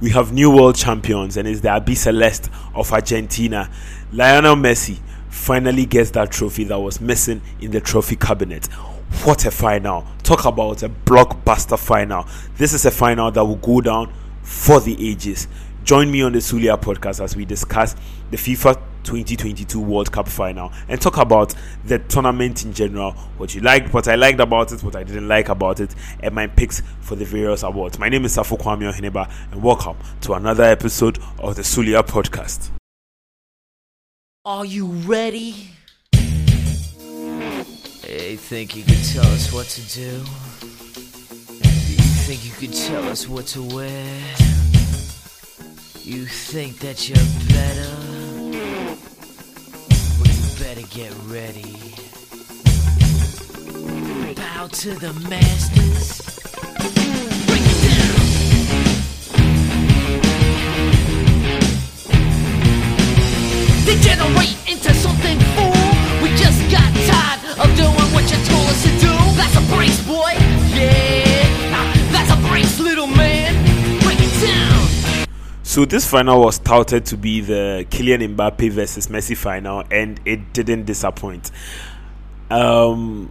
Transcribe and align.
we 0.00 0.10
have 0.10 0.32
new 0.32 0.50
world 0.50 0.76
champions, 0.76 1.36
and 1.36 1.48
it's 1.48 1.60
the 1.60 1.68
Albiceleste 1.68 2.50
of 2.74 2.92
Argentina. 2.92 3.70
Lionel 4.12 4.56
Messi 4.56 4.98
finally 5.28 5.86
gets 5.86 6.10
that 6.10 6.30
trophy 6.30 6.64
that 6.64 6.78
was 6.78 7.00
missing 7.00 7.40
in 7.60 7.70
the 7.70 7.80
trophy 7.80 8.16
cabinet. 8.16 8.66
What 9.24 9.46
a 9.46 9.50
final! 9.50 10.06
Talk 10.22 10.44
about 10.44 10.82
a 10.82 10.88
blockbuster 10.88 11.78
final. 11.78 12.26
This 12.56 12.72
is 12.72 12.84
a 12.84 12.90
final 12.90 13.30
that 13.30 13.44
will 13.44 13.56
go 13.56 13.80
down 13.80 14.12
for 14.42 14.80
the 14.80 15.10
ages. 15.10 15.48
Join 15.84 16.10
me 16.10 16.22
on 16.22 16.32
the 16.32 16.40
Sulia 16.40 16.80
podcast 16.80 17.22
as 17.22 17.36
we 17.36 17.44
discuss 17.44 17.94
the 18.30 18.36
FIFA 18.36 18.80
2022 19.06 19.80
World 19.80 20.10
Cup 20.10 20.28
final 20.28 20.72
and 20.88 21.00
talk 21.00 21.16
about 21.16 21.54
the 21.84 21.98
tournament 22.00 22.64
in 22.64 22.72
general, 22.72 23.12
what 23.38 23.54
you 23.54 23.60
liked, 23.60 23.94
what 23.94 24.08
I 24.08 24.16
liked 24.16 24.40
about 24.40 24.72
it, 24.72 24.82
what 24.82 24.96
I 24.96 25.04
didn't 25.04 25.28
like 25.28 25.48
about 25.48 25.80
it, 25.80 25.94
and 26.20 26.34
my 26.34 26.48
picks 26.48 26.82
for 27.00 27.14
the 27.14 27.24
various 27.24 27.62
awards. 27.62 27.98
My 27.98 28.08
name 28.08 28.24
is 28.24 28.36
Safo 28.36 28.58
Kwame 28.58 28.92
Oheneba, 28.92 29.30
and 29.52 29.62
welcome 29.62 29.96
to 30.22 30.34
another 30.34 30.64
episode 30.64 31.18
of 31.38 31.54
the 31.54 31.62
Sulia 31.62 32.02
podcast. 32.02 32.70
Are 34.44 34.64
you 34.64 34.86
ready? 34.86 35.70
Hey, 38.02 38.36
think 38.36 38.76
you 38.76 38.82
could 38.82 39.04
tell 39.04 39.26
us 39.26 39.52
what 39.52 39.66
to 39.66 39.80
do? 39.94 40.10
Do 40.60 41.92
you 41.92 42.10
think 42.26 42.44
you 42.44 42.52
could 42.52 42.74
tell 42.74 43.08
us 43.08 43.28
what 43.28 43.46
to 43.46 43.62
wear? 43.62 44.20
You 46.02 46.26
think 46.26 46.78
that 46.80 47.08
you're 47.08 47.16
better? 47.48 48.15
Get 50.90 51.12
ready. 51.26 51.94
Bow 54.34 54.68
to 54.68 54.94
the 54.94 55.12
masters. 55.28 56.22
Break 57.46 57.62
it 57.62 57.80
down. 57.84 58.16
Degenerate 63.84 64.65
So 75.76 75.84
this 75.84 76.06
final 76.10 76.40
was 76.40 76.58
touted 76.58 77.04
to 77.04 77.18
be 77.18 77.42
the 77.42 77.86
Kylian 77.90 78.34
Mbappe 78.34 78.70
versus 78.70 79.08
Messi 79.08 79.36
final, 79.36 79.84
and 79.90 80.18
it 80.24 80.54
didn't 80.54 80.86
disappoint. 80.86 81.50
Um, 82.50 83.30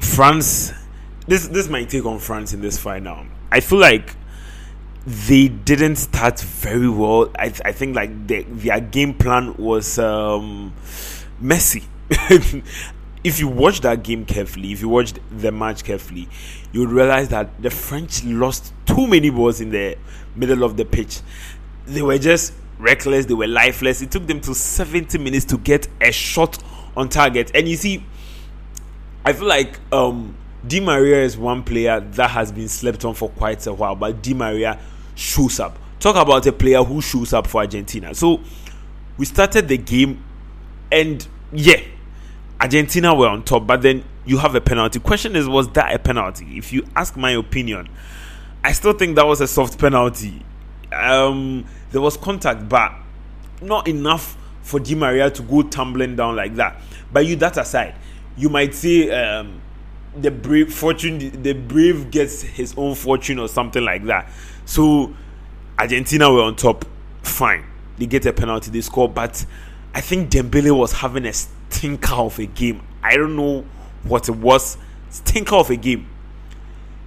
France, 0.00 0.72
this 1.28 1.46
this 1.46 1.66
is 1.66 1.68
my 1.68 1.84
take 1.84 2.04
on 2.04 2.18
France 2.18 2.52
in 2.52 2.62
this 2.62 2.78
final. 2.78 3.26
I 3.52 3.60
feel 3.60 3.78
like 3.78 4.16
they 5.06 5.46
didn't 5.46 5.94
start 5.94 6.40
very 6.40 6.88
well. 6.88 7.30
I, 7.38 7.52
I 7.64 7.70
think 7.70 7.94
like 7.94 8.26
the, 8.26 8.42
their 8.42 8.80
game 8.80 9.14
plan 9.14 9.54
was 9.56 10.00
um, 10.00 10.74
messy. 11.40 11.84
if 13.22 13.38
you 13.38 13.46
watch 13.46 13.82
that 13.82 14.02
game 14.02 14.24
carefully, 14.24 14.72
if 14.72 14.80
you 14.80 14.88
watched 14.88 15.20
the 15.30 15.52
match 15.52 15.84
carefully, 15.84 16.28
you 16.72 16.80
would 16.80 16.90
realize 16.90 17.28
that 17.28 17.62
the 17.62 17.70
French 17.70 18.24
lost 18.24 18.74
too 18.84 19.06
many 19.06 19.30
balls 19.30 19.60
in 19.60 19.70
the 19.70 19.96
middle 20.36 20.62
of 20.62 20.76
the 20.76 20.84
pitch. 20.84 21.20
They 21.86 22.02
were 22.02 22.18
just 22.18 22.52
reckless, 22.78 23.26
they 23.26 23.34
were 23.34 23.46
lifeless. 23.46 24.02
It 24.02 24.10
took 24.10 24.26
them 24.26 24.40
to 24.42 24.54
70 24.54 25.18
minutes 25.18 25.44
to 25.46 25.58
get 25.58 25.88
a 26.00 26.12
shot 26.12 26.62
on 26.96 27.08
target. 27.08 27.50
And 27.54 27.68
you 27.68 27.76
see, 27.76 28.04
I 29.24 29.32
feel 29.32 29.48
like 29.48 29.78
um, 29.92 30.36
Di 30.66 30.80
Maria 30.80 31.22
is 31.22 31.36
one 31.36 31.62
player 31.62 32.00
that 32.00 32.30
has 32.30 32.52
been 32.52 32.68
slept 32.68 33.04
on 33.04 33.14
for 33.14 33.28
quite 33.30 33.66
a 33.66 33.72
while, 33.72 33.94
but 33.94 34.22
Di 34.22 34.34
Maria 34.34 34.78
shows 35.14 35.60
up. 35.60 35.78
Talk 35.98 36.16
about 36.16 36.46
a 36.46 36.52
player 36.52 36.82
who 36.82 37.00
shows 37.00 37.32
up 37.32 37.46
for 37.46 37.62
Argentina. 37.62 38.14
So 38.14 38.40
we 39.16 39.24
started 39.24 39.68
the 39.68 39.78
game, 39.78 40.22
and 40.92 41.26
yeah, 41.52 41.80
Argentina 42.60 43.14
were 43.14 43.28
on 43.28 43.42
top, 43.44 43.66
but 43.66 43.82
then 43.82 44.04
you 44.24 44.38
have 44.38 44.54
a 44.54 44.60
penalty. 44.60 44.98
Question 45.00 45.36
is, 45.36 45.48
was 45.48 45.68
that 45.70 45.94
a 45.94 45.98
penalty? 45.98 46.58
If 46.58 46.72
you 46.72 46.86
ask 46.94 47.16
my 47.16 47.32
opinion, 47.32 47.88
I 48.66 48.72
still 48.72 48.94
think 48.94 49.14
that 49.14 49.24
was 49.24 49.40
a 49.40 49.46
soft 49.46 49.78
penalty. 49.78 50.44
Um, 50.90 51.66
there 51.92 52.00
was 52.00 52.16
contact, 52.16 52.68
but 52.68 52.92
not 53.62 53.86
enough 53.86 54.36
for 54.62 54.80
Di 54.80 54.96
Maria 54.96 55.30
to 55.30 55.42
go 55.42 55.62
tumbling 55.62 56.16
down 56.16 56.34
like 56.34 56.56
that. 56.56 56.82
But 57.12 57.26
you 57.26 57.36
that 57.36 57.56
aside, 57.58 57.94
you 58.36 58.48
might 58.48 58.74
say 58.74 59.08
um, 59.12 59.60
the 60.16 60.32
brave 60.32 60.74
fortune, 60.74 61.44
the 61.44 61.52
brave 61.52 62.10
gets 62.10 62.42
his 62.42 62.74
own 62.76 62.96
fortune 62.96 63.38
or 63.38 63.46
something 63.46 63.84
like 63.84 64.04
that. 64.06 64.32
So 64.64 65.14
Argentina 65.78 66.28
were 66.28 66.42
on 66.42 66.56
top, 66.56 66.86
fine. 67.22 67.64
They 67.98 68.06
get 68.06 68.26
a 68.26 68.32
penalty, 68.32 68.72
they 68.72 68.80
score, 68.80 69.08
but 69.08 69.46
I 69.94 70.00
think 70.00 70.28
Dembele 70.28 70.76
was 70.76 70.90
having 70.90 71.24
a 71.24 71.32
stinker 71.32 72.16
of 72.16 72.40
a 72.40 72.46
game. 72.46 72.82
I 73.00 73.16
don't 73.16 73.36
know 73.36 73.64
what 74.02 74.28
it 74.28 74.34
was, 74.34 74.76
stinker 75.10 75.54
of 75.54 75.70
a 75.70 75.76
game 75.76 76.08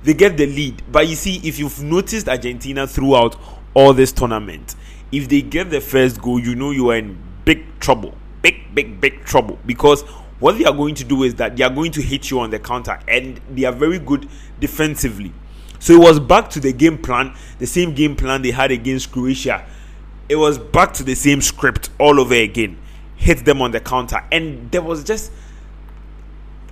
they 0.03 0.13
get 0.13 0.37
the 0.37 0.45
lead. 0.45 0.83
But 0.91 1.07
you 1.07 1.15
see, 1.15 1.41
if 1.43 1.59
you've 1.59 1.81
noticed 1.81 2.27
Argentina 2.27 2.87
throughout 2.87 3.35
all 3.73 3.93
this 3.93 4.11
tournament, 4.11 4.75
if 5.11 5.27
they 5.29 5.41
get 5.41 5.69
the 5.69 5.81
first 5.81 6.21
goal, 6.21 6.39
you 6.39 6.55
know 6.55 6.71
you 6.71 6.89
are 6.91 6.97
in 6.97 7.21
big 7.45 7.79
trouble. 7.79 8.15
Big, 8.41 8.73
big, 8.73 9.01
big 9.01 9.25
trouble. 9.25 9.59
Because 9.65 10.01
what 10.39 10.57
they 10.57 10.65
are 10.65 10.73
going 10.73 10.95
to 10.95 11.03
do 11.03 11.23
is 11.23 11.35
that 11.35 11.57
they 11.57 11.63
are 11.63 11.69
going 11.69 11.91
to 11.93 12.01
hit 12.01 12.29
you 12.31 12.39
on 12.39 12.49
the 12.49 12.59
counter, 12.59 12.99
and 13.07 13.41
they 13.49 13.65
are 13.65 13.73
very 13.73 13.99
good 13.99 14.27
defensively. 14.59 15.33
So 15.79 15.93
it 15.93 15.99
was 15.99 16.19
back 16.19 16.49
to 16.51 16.59
the 16.59 16.73
game 16.73 16.97
plan, 16.97 17.35
the 17.57 17.67
same 17.67 17.93
game 17.93 18.15
plan 18.15 18.41
they 18.41 18.51
had 18.51 18.71
against 18.71 19.11
Croatia. 19.11 19.65
It 20.27 20.35
was 20.35 20.57
back 20.57 20.93
to 20.93 21.03
the 21.03 21.15
same 21.15 21.41
script 21.41 21.89
all 21.99 22.19
over 22.19 22.35
again. 22.35 22.77
Hit 23.15 23.45
them 23.45 23.61
on 23.61 23.71
the 23.71 23.79
counter. 23.79 24.23
And 24.31 24.69
there 24.71 24.81
was 24.81 25.03
just 25.03 25.31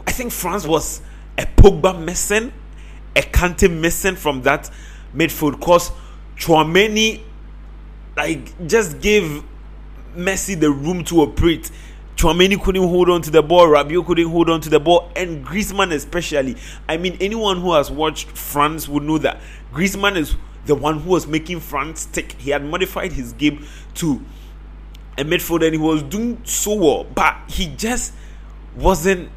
I 0.07 0.11
think 0.11 0.31
France 0.31 0.65
was 0.65 1.01
a 1.37 1.45
Pogba 1.45 2.01
missing, 2.01 2.53
a 3.17 3.21
Kante 3.21 3.69
missing 3.69 4.15
from 4.15 4.43
that 4.43 4.69
midfield 5.15 5.59
because 5.59 5.91
Tchouameni 6.37 7.23
like 8.15 8.67
just 8.67 9.01
gave 9.01 9.43
Messi 10.15 10.59
the 10.59 10.71
room 10.71 11.03
to 11.05 11.21
operate. 11.21 11.71
Tchouameni 12.15 12.61
couldn't 12.61 12.87
hold 12.87 13.09
on 13.09 13.21
to 13.23 13.31
the 13.31 13.43
ball, 13.43 13.67
Rabiot 13.67 14.05
couldn't 14.05 14.29
hold 14.29 14.49
on 14.49 14.61
to 14.61 14.69
the 14.69 14.79
ball, 14.79 15.11
and 15.15 15.45
Griezmann 15.45 15.91
especially. 15.91 16.55
I 16.87 16.97
mean, 16.97 17.17
anyone 17.19 17.61
who 17.61 17.73
has 17.73 17.91
watched 17.91 18.29
France 18.29 18.87
would 18.87 19.03
know 19.03 19.17
that 19.19 19.39
Griezmann 19.73 20.15
is 20.15 20.35
the 20.65 20.75
one 20.75 20.99
who 20.99 21.11
was 21.11 21.27
making 21.27 21.59
France 21.59 22.05
tick. 22.05 22.33
He 22.33 22.51
had 22.51 22.63
modified 22.63 23.13
his 23.13 23.33
game 23.33 23.65
to 23.95 24.21
a 25.17 25.23
midfield 25.23 25.63
and 25.63 25.73
he 25.73 25.79
was 25.79 26.03
doing 26.03 26.41
so 26.43 26.75
well, 26.75 27.03
but 27.03 27.35
he 27.47 27.67
just 27.75 28.13
wasn't 28.75 29.29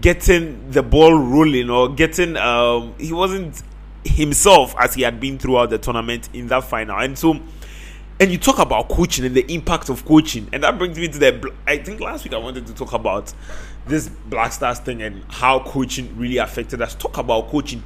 getting 0.00 0.70
the 0.70 0.82
ball 0.82 1.14
rolling 1.18 1.70
or 1.70 1.88
getting 1.88 2.36
um 2.36 2.94
he 2.98 3.12
wasn't 3.12 3.62
himself 4.04 4.74
as 4.78 4.94
he 4.94 5.02
had 5.02 5.20
been 5.20 5.38
throughout 5.38 5.70
the 5.70 5.78
tournament 5.78 6.28
in 6.32 6.46
that 6.48 6.64
final. 6.64 6.98
And 6.98 7.18
so 7.18 7.40
and 8.20 8.30
you 8.30 8.38
talk 8.38 8.58
about 8.58 8.88
coaching 8.88 9.24
and 9.24 9.34
the 9.34 9.50
impact 9.52 9.88
of 9.88 10.04
coaching 10.04 10.48
and 10.52 10.62
that 10.62 10.76
brings 10.76 10.98
me 10.98 11.08
to 11.08 11.18
the 11.18 11.52
i 11.66 11.78
think 11.78 12.00
last 12.00 12.22
week 12.22 12.34
i 12.34 12.36
wanted 12.36 12.66
to 12.66 12.74
talk 12.74 12.92
about 12.92 13.32
this 13.86 14.08
black 14.08 14.52
stars 14.52 14.78
thing 14.78 15.02
and 15.02 15.22
how 15.28 15.60
coaching 15.60 16.16
really 16.16 16.38
affected 16.38 16.80
us. 16.82 16.94
Talk 16.94 17.18
about 17.18 17.48
coaching. 17.48 17.82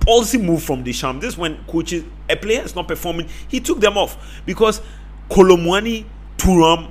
Policy 0.00 0.38
move 0.38 0.62
from 0.62 0.84
the 0.84 0.92
Deschamps. 0.92 1.20
This 1.20 1.36
when 1.36 1.62
coaches 1.64 2.04
a 2.28 2.36
player 2.36 2.62
is 2.62 2.74
not 2.74 2.88
performing, 2.88 3.28
he 3.48 3.60
took 3.60 3.80
them 3.80 3.98
off. 3.98 4.42
Because 4.46 4.80
Kolomwani, 5.28 6.06
Thuram, 6.36 6.90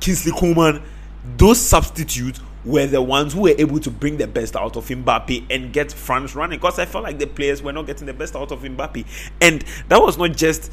Kingsley 0.00 0.32
Coman, 0.32 0.82
those 1.36 1.60
substitutes 1.60 2.40
were 2.66 2.86
the 2.86 3.00
ones 3.00 3.32
who 3.32 3.42
were 3.42 3.54
able 3.56 3.78
to 3.78 3.90
bring 3.90 4.18
the 4.18 4.26
best 4.26 4.56
out 4.56 4.76
of 4.76 4.86
Mbappe 4.86 5.46
and 5.50 5.72
get 5.72 5.92
France 5.92 6.34
running. 6.34 6.58
Because 6.58 6.78
I 6.78 6.84
felt 6.84 7.04
like 7.04 7.18
the 7.18 7.26
players 7.26 7.62
were 7.62 7.72
not 7.72 7.86
getting 7.86 8.06
the 8.06 8.12
best 8.12 8.36
out 8.36 8.50
of 8.52 8.60
Mbappe, 8.60 9.06
and 9.40 9.64
that 9.88 10.02
was 10.02 10.18
not 10.18 10.36
just 10.36 10.70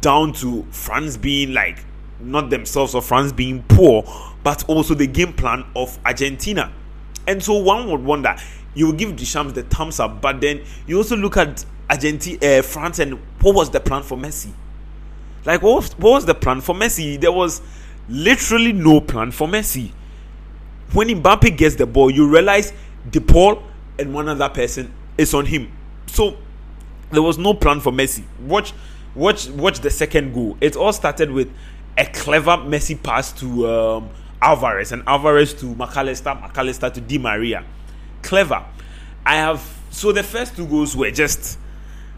down 0.00 0.32
to 0.34 0.64
France 0.70 1.16
being 1.16 1.52
like 1.52 1.84
not 2.20 2.50
themselves 2.50 2.94
or 2.94 3.02
France 3.02 3.32
being 3.32 3.64
poor, 3.64 4.04
but 4.44 4.68
also 4.68 4.94
the 4.94 5.06
game 5.06 5.32
plan 5.32 5.64
of 5.74 5.98
Argentina. 6.04 6.72
And 7.26 7.42
so 7.42 7.54
one 7.54 7.90
would 7.90 8.04
wonder, 8.04 8.36
you 8.74 8.92
give 8.92 9.16
Deschamps 9.16 9.54
the 9.54 9.62
thumbs 9.64 9.98
up, 10.00 10.20
but 10.20 10.40
then 10.40 10.62
you 10.86 10.98
also 10.98 11.16
look 11.16 11.36
at 11.36 11.64
Argentina, 11.90 12.58
uh, 12.58 12.62
France, 12.62 12.98
and 12.98 13.14
what 13.40 13.54
was 13.54 13.70
the 13.70 13.80
plan 13.80 14.02
for 14.02 14.16
Messi? 14.16 14.52
Like, 15.44 15.62
what 15.62 15.74
was, 15.76 15.98
what 15.98 16.10
was 16.10 16.26
the 16.26 16.34
plan 16.34 16.60
for 16.60 16.74
Messi? 16.74 17.20
There 17.20 17.32
was 17.32 17.60
literally 18.08 18.72
no 18.72 19.00
plan 19.00 19.30
for 19.30 19.48
Messi. 19.48 19.92
When 20.92 21.08
Mbappe 21.08 21.56
gets 21.56 21.76
the 21.76 21.86
ball, 21.86 22.10
you 22.10 22.28
realize 22.28 22.72
De 23.10 23.20
Paul 23.20 23.62
and 23.98 24.12
one 24.14 24.28
other 24.28 24.48
person 24.48 24.92
is 25.18 25.34
on 25.34 25.46
him. 25.46 25.72
So 26.06 26.36
there 27.10 27.22
was 27.22 27.38
no 27.38 27.54
plan 27.54 27.80
for 27.80 27.92
Messi. 27.92 28.24
Watch, 28.40 28.72
watch, 29.14 29.48
watch 29.48 29.80
the 29.80 29.90
second 29.90 30.34
goal. 30.34 30.56
It 30.60 30.76
all 30.76 30.92
started 30.92 31.30
with 31.30 31.50
a 31.96 32.04
clever 32.06 32.52
Messi 32.52 33.00
pass 33.00 33.32
to 33.32 33.68
um, 33.68 34.10
Alvarez 34.40 34.92
and 34.92 35.02
Alvarez 35.06 35.54
to 35.54 35.66
Mac 35.76 35.96
Allister, 35.96 36.30
McAllister 36.30 36.92
to 36.92 37.00
Di 37.00 37.18
Maria. 37.18 37.64
Clever. 38.22 38.64
I 39.24 39.36
have 39.36 39.62
so 39.90 40.10
the 40.10 40.22
first 40.22 40.56
two 40.56 40.66
goals 40.66 40.96
were 40.96 41.10
just, 41.10 41.58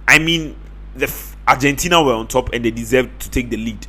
I 0.06 0.20
mean, 0.20 0.56
the 0.94 1.06
f- 1.06 1.36
Argentina 1.46 2.02
were 2.02 2.14
on 2.14 2.28
top 2.28 2.50
and 2.52 2.64
they 2.64 2.70
deserved 2.70 3.20
to 3.22 3.30
take 3.30 3.50
the 3.50 3.56
lead. 3.56 3.86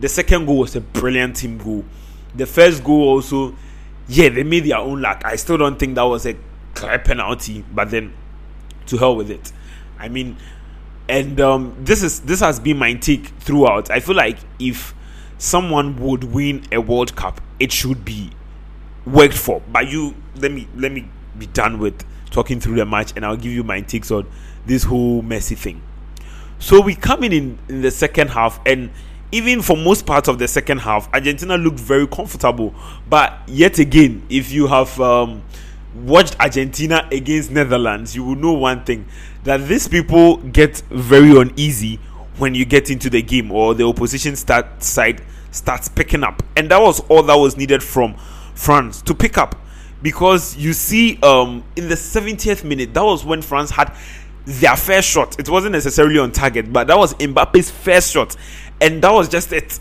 The 0.00 0.08
second 0.08 0.46
goal 0.46 0.58
was 0.58 0.76
a 0.76 0.80
brilliant 0.80 1.36
team 1.36 1.58
goal. 1.58 1.84
The 2.36 2.46
first 2.46 2.84
goal 2.84 3.08
also, 3.08 3.54
yeah, 4.08 4.28
they 4.28 4.42
made 4.42 4.64
their 4.64 4.78
own 4.78 5.00
luck. 5.00 5.22
I 5.24 5.36
still 5.36 5.56
don't 5.56 5.78
think 5.78 5.94
that 5.94 6.02
was 6.02 6.26
a 6.26 6.36
clear 6.74 6.98
penalty, 6.98 7.64
but 7.72 7.90
then 7.90 8.12
to 8.86 8.98
hell 8.98 9.16
with 9.16 9.30
it. 9.30 9.52
I 9.98 10.08
mean, 10.08 10.36
and 11.08 11.40
um, 11.40 11.76
this 11.78 12.02
is 12.02 12.20
this 12.20 12.40
has 12.40 12.60
been 12.60 12.78
my 12.78 12.94
take 12.94 13.26
throughout. 13.40 13.90
I 13.90 14.00
feel 14.00 14.16
like 14.16 14.38
if 14.58 14.94
someone 15.38 15.96
would 15.96 16.24
win 16.24 16.64
a 16.72 16.80
World 16.80 17.16
Cup, 17.16 17.40
it 17.58 17.72
should 17.72 18.04
be 18.04 18.30
worked 19.06 19.36
for. 19.36 19.62
But 19.72 19.88
you, 19.88 20.14
let 20.36 20.52
me 20.52 20.68
let 20.74 20.92
me 20.92 21.08
be 21.38 21.46
done 21.46 21.78
with 21.78 22.04
talking 22.30 22.60
through 22.60 22.76
the 22.76 22.86
match, 22.86 23.12
and 23.16 23.24
I'll 23.24 23.36
give 23.36 23.52
you 23.52 23.62
my 23.64 23.80
takes 23.80 24.10
on 24.10 24.26
this 24.66 24.84
whole 24.84 25.22
messy 25.22 25.54
thing. 25.54 25.82
So 26.58 26.80
we 26.80 26.94
come 26.94 27.22
in, 27.24 27.32
in 27.32 27.58
in 27.68 27.82
the 27.82 27.90
second 27.90 28.28
half, 28.28 28.60
and 28.66 28.90
even 29.34 29.62
for 29.62 29.76
most 29.76 30.06
parts 30.06 30.28
of 30.28 30.38
the 30.38 30.46
second 30.46 30.78
half, 30.78 31.12
Argentina 31.12 31.58
looked 31.58 31.80
very 31.80 32.06
comfortable. 32.06 32.72
But 33.10 33.36
yet 33.48 33.80
again, 33.80 34.24
if 34.30 34.52
you 34.52 34.68
have 34.68 34.98
um, 35.00 35.42
watched 35.92 36.36
Argentina 36.38 37.08
against 37.10 37.50
Netherlands, 37.50 38.14
you 38.14 38.22
will 38.22 38.36
know 38.36 38.52
one 38.52 38.84
thing 38.84 39.06
that 39.42 39.66
these 39.66 39.88
people 39.88 40.36
get 40.36 40.76
very 40.88 41.36
uneasy 41.36 41.96
when 42.38 42.54
you 42.54 42.64
get 42.64 42.90
into 42.90 43.10
the 43.10 43.22
game 43.22 43.50
or 43.50 43.74
the 43.74 43.84
opposition 43.84 44.36
start 44.36 44.84
side 44.84 45.20
starts 45.50 45.88
picking 45.88 46.22
up. 46.22 46.40
And 46.56 46.70
that 46.70 46.80
was 46.80 47.00
all 47.08 47.24
that 47.24 47.34
was 47.34 47.56
needed 47.56 47.82
from 47.82 48.14
France 48.54 49.02
to 49.02 49.16
pick 49.16 49.36
up. 49.36 49.56
Because 50.00 50.56
you 50.56 50.74
see, 50.74 51.18
um, 51.22 51.64
in 51.74 51.88
the 51.88 51.96
70th 51.96 52.62
minute, 52.62 52.94
that 52.94 53.02
was 53.02 53.24
when 53.24 53.42
France 53.42 53.70
had 53.70 53.96
their 54.46 54.76
first 54.76 55.08
shot. 55.08 55.38
It 55.38 55.48
wasn't 55.48 55.72
necessarily 55.72 56.18
on 56.18 56.32
target, 56.32 56.72
but 56.72 56.86
that 56.86 56.98
was 56.98 57.14
Mbappe's 57.14 57.70
first 57.70 58.12
shot. 58.12 58.36
And 58.80 59.02
that 59.02 59.12
was 59.12 59.28
just 59.28 59.52
it. 59.52 59.78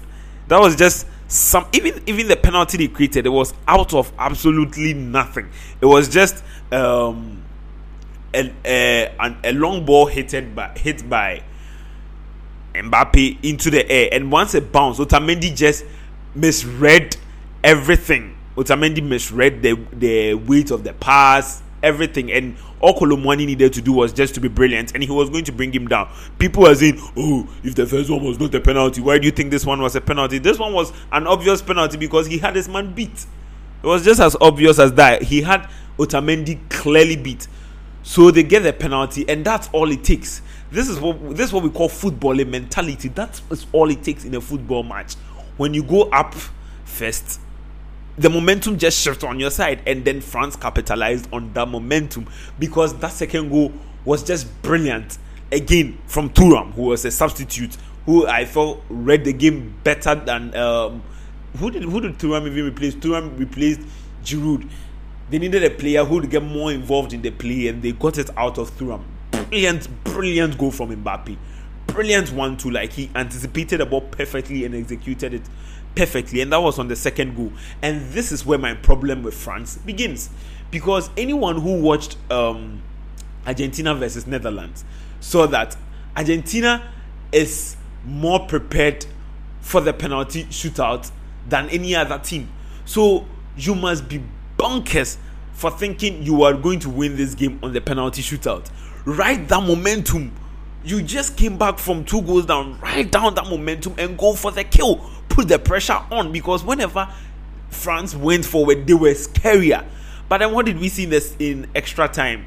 That 0.47 0.59
was 0.59 0.75
just 0.75 1.07
some 1.27 1.67
even 1.73 2.01
even 2.05 2.27
the 2.27 2.35
penalty 2.35 2.77
they 2.77 2.87
created, 2.87 3.25
it 3.25 3.29
was 3.29 3.53
out 3.67 3.93
of 3.93 4.11
absolutely 4.19 4.93
nothing. 4.93 5.49
It 5.81 5.85
was 5.85 6.07
just 6.07 6.43
um 6.71 7.43
a, 8.33 8.53
a, 8.65 9.35
a 9.43 9.53
long 9.53 9.85
ball 9.85 10.05
hit 10.05 10.55
by 10.55 10.69
hit 10.77 11.07
by 11.09 11.43
Mbappe 12.73 13.43
into 13.43 13.69
the 13.69 13.89
air, 13.91 14.09
and 14.11 14.31
once 14.31 14.55
it 14.55 14.71
bounced, 14.71 14.99
Otamendi 14.99 15.55
just 15.55 15.85
misread 16.35 17.15
everything. 17.63 18.35
Otamendi 18.55 19.01
misread 19.01 19.61
the 19.61 19.73
the 19.91 20.33
weight 20.33 20.71
of 20.71 20.83
the 20.83 20.93
pass, 20.93 21.61
everything, 21.81 22.31
and 22.31 22.57
all 22.83 22.93
Kolo 22.93 23.15
Muani 23.15 23.45
needed 23.45 23.71
to 23.73 23.81
do 23.81 23.93
was 23.93 24.11
just 24.11 24.33
to 24.35 24.41
be 24.41 24.49
brilliant, 24.49 24.93
and 24.93 25.01
he 25.01 25.09
was 25.09 25.29
going 25.29 25.45
to 25.45 25.53
bring 25.53 25.71
him 25.71 25.87
down. 25.87 26.11
People 26.37 26.63
were 26.63 26.75
saying, 26.75 26.99
"Oh, 27.15 27.47
if 27.63 27.75
the 27.75 27.87
first 27.87 28.09
one 28.09 28.23
was 28.23 28.37
not 28.39 28.53
a 28.53 28.59
penalty, 28.59 28.99
why 28.99 29.17
do 29.17 29.25
you 29.25 29.31
think 29.31 29.51
this 29.51 29.65
one 29.65 29.81
was 29.81 29.95
a 29.95 30.01
penalty?" 30.01 30.37
This 30.37 30.59
one 30.59 30.73
was 30.73 30.91
an 31.13 31.25
obvious 31.25 31.61
penalty 31.61 31.95
because 31.95 32.27
he 32.27 32.39
had 32.39 32.57
his 32.57 32.67
man 32.67 32.93
beat. 32.93 33.25
It 33.81 33.87
was 33.87 34.03
just 34.03 34.19
as 34.19 34.35
obvious 34.41 34.79
as 34.79 34.91
that. 34.93 35.23
He 35.23 35.41
had 35.41 35.69
Otamendi 35.97 36.59
clearly 36.69 37.15
beat. 37.15 37.47
So 38.03 38.31
they 38.31 38.43
get 38.43 38.63
the 38.63 38.73
penalty, 38.73 39.23
and 39.29 39.45
that's 39.45 39.69
all 39.71 39.89
it 39.89 40.03
takes. 40.03 40.41
This 40.69 40.89
is 40.89 40.99
what 40.99 41.37
this 41.37 41.47
is 41.47 41.53
what 41.53 41.63
we 41.63 41.69
call 41.69 41.87
footballing 41.87 42.49
mentality. 42.49 43.07
That 43.07 43.39
is 43.49 43.65
all 43.71 43.89
it 43.89 44.03
takes 44.03 44.25
in 44.25 44.35
a 44.35 44.41
football 44.41 44.83
match. 44.83 45.13
When 45.55 45.73
you 45.73 45.83
go 45.83 46.09
up 46.09 46.35
first, 46.83 47.39
the 48.17 48.29
momentum 48.29 48.77
just 48.77 48.99
shifted 48.99 49.27
on 49.27 49.39
your 49.39 49.51
side, 49.51 49.81
and 49.87 50.05
then 50.05 50.21
France 50.21 50.55
capitalized 50.55 51.27
on 51.33 51.53
that 51.53 51.67
momentum 51.67 52.27
because 52.59 52.97
that 52.99 53.11
second 53.11 53.49
goal 53.49 53.73
was 54.05 54.23
just 54.23 54.61
brilliant. 54.61 55.17
Again 55.51 55.99
from 56.07 56.31
Thuram, 56.31 56.73
who 56.73 56.83
was 56.83 57.05
a 57.05 57.11
substitute, 57.11 57.77
who 58.05 58.25
I 58.25 58.45
felt 58.45 58.81
read 58.89 59.23
the 59.23 59.33
game 59.33 59.75
better 59.83 60.15
than 60.15 60.55
um, 60.55 61.03
who 61.57 61.69
did 61.69 61.83
who 61.83 62.01
did 62.01 62.17
Thuram 62.17 62.47
even 62.47 62.65
replace? 62.65 62.95
Thuram 62.95 63.37
replaced 63.37 63.81
Giroud 64.23 64.67
they 65.29 65.39
needed 65.39 65.63
a 65.63 65.69
player 65.69 66.03
who 66.03 66.15
would 66.15 66.29
get 66.29 66.43
more 66.43 66.71
involved 66.71 67.13
in 67.13 67.21
the 67.21 67.31
play, 67.31 67.67
and 67.67 67.81
they 67.81 67.91
got 67.91 68.17
it 68.17 68.29
out 68.37 68.57
of 68.57 68.69
Thuram. 68.77 69.01
Brilliant, 69.31 69.87
brilliant 70.03 70.57
goal 70.57 70.71
from 70.71 70.95
Mbappe. 71.03 71.37
Brilliant 71.87 72.31
one 72.31 72.57
too. 72.57 72.71
Like 72.71 72.93
he 72.93 73.09
anticipated 73.15 73.79
the 73.79 73.85
ball 73.85 74.01
perfectly 74.01 74.65
and 74.65 74.73
executed 74.73 75.33
it 75.33 75.43
perfectly, 75.95 76.41
and 76.41 76.51
that 76.51 76.61
was 76.61 76.79
on 76.79 76.87
the 76.87 76.95
second 76.95 77.35
goal. 77.35 77.51
And 77.81 78.11
this 78.11 78.31
is 78.31 78.45
where 78.45 78.57
my 78.57 78.73
problem 78.73 79.23
with 79.23 79.35
France 79.35 79.77
begins, 79.77 80.29
because 80.71 81.09
anyone 81.17 81.61
who 81.61 81.81
watched 81.81 82.17
um, 82.31 82.81
Argentina 83.45 83.93
versus 83.93 84.25
Netherlands 84.25 84.83
saw 85.19 85.45
that 85.47 85.77
Argentina 86.15 86.91
is 87.31 87.77
more 88.05 88.39
prepared 88.47 89.05
for 89.61 89.81
the 89.81 89.93
penalty 89.93 90.45
shootout 90.45 91.11
than 91.47 91.69
any 91.69 91.95
other 91.95 92.17
team. 92.19 92.49
So 92.85 93.27
you 93.55 93.75
must 93.75 94.09
be 94.09 94.23
bonkers 94.57 95.17
for 95.53 95.71
thinking 95.71 96.23
you 96.23 96.43
are 96.43 96.53
going 96.53 96.79
to 96.79 96.89
win 96.89 97.15
this 97.15 97.35
game 97.35 97.59
on 97.61 97.73
the 97.73 97.81
penalty 97.81 98.21
shootout. 98.21 98.69
Right 99.05 99.47
that 99.47 99.61
momentum. 99.61 100.31
You 100.83 101.01
just 101.01 101.37
came 101.37 101.57
back 101.57 101.79
from 101.79 102.03
two 102.03 102.21
goals 102.21 102.45
down, 102.45 102.79
right 102.81 103.09
down 103.09 103.35
that 103.35 103.45
momentum 103.45 103.95
and 103.97 104.17
go 104.17 104.33
for 104.33 104.51
the 104.51 104.63
kill. 104.63 104.97
Put 105.29 105.47
the 105.47 105.57
pressure 105.57 105.99
on 106.11 106.31
because 106.31 106.63
whenever 106.63 107.11
France 107.69 108.15
went 108.15 108.45
forward, 108.45 108.85
they 108.85 108.93
were 108.93 109.13
scarier. 109.13 109.85
But 110.27 110.39
then 110.39 110.53
what 110.53 110.65
did 110.65 110.79
we 110.79 110.89
see 110.89 111.03
in 111.03 111.09
this 111.09 111.35
in 111.39 111.69
extra 111.73 112.07
time? 112.07 112.45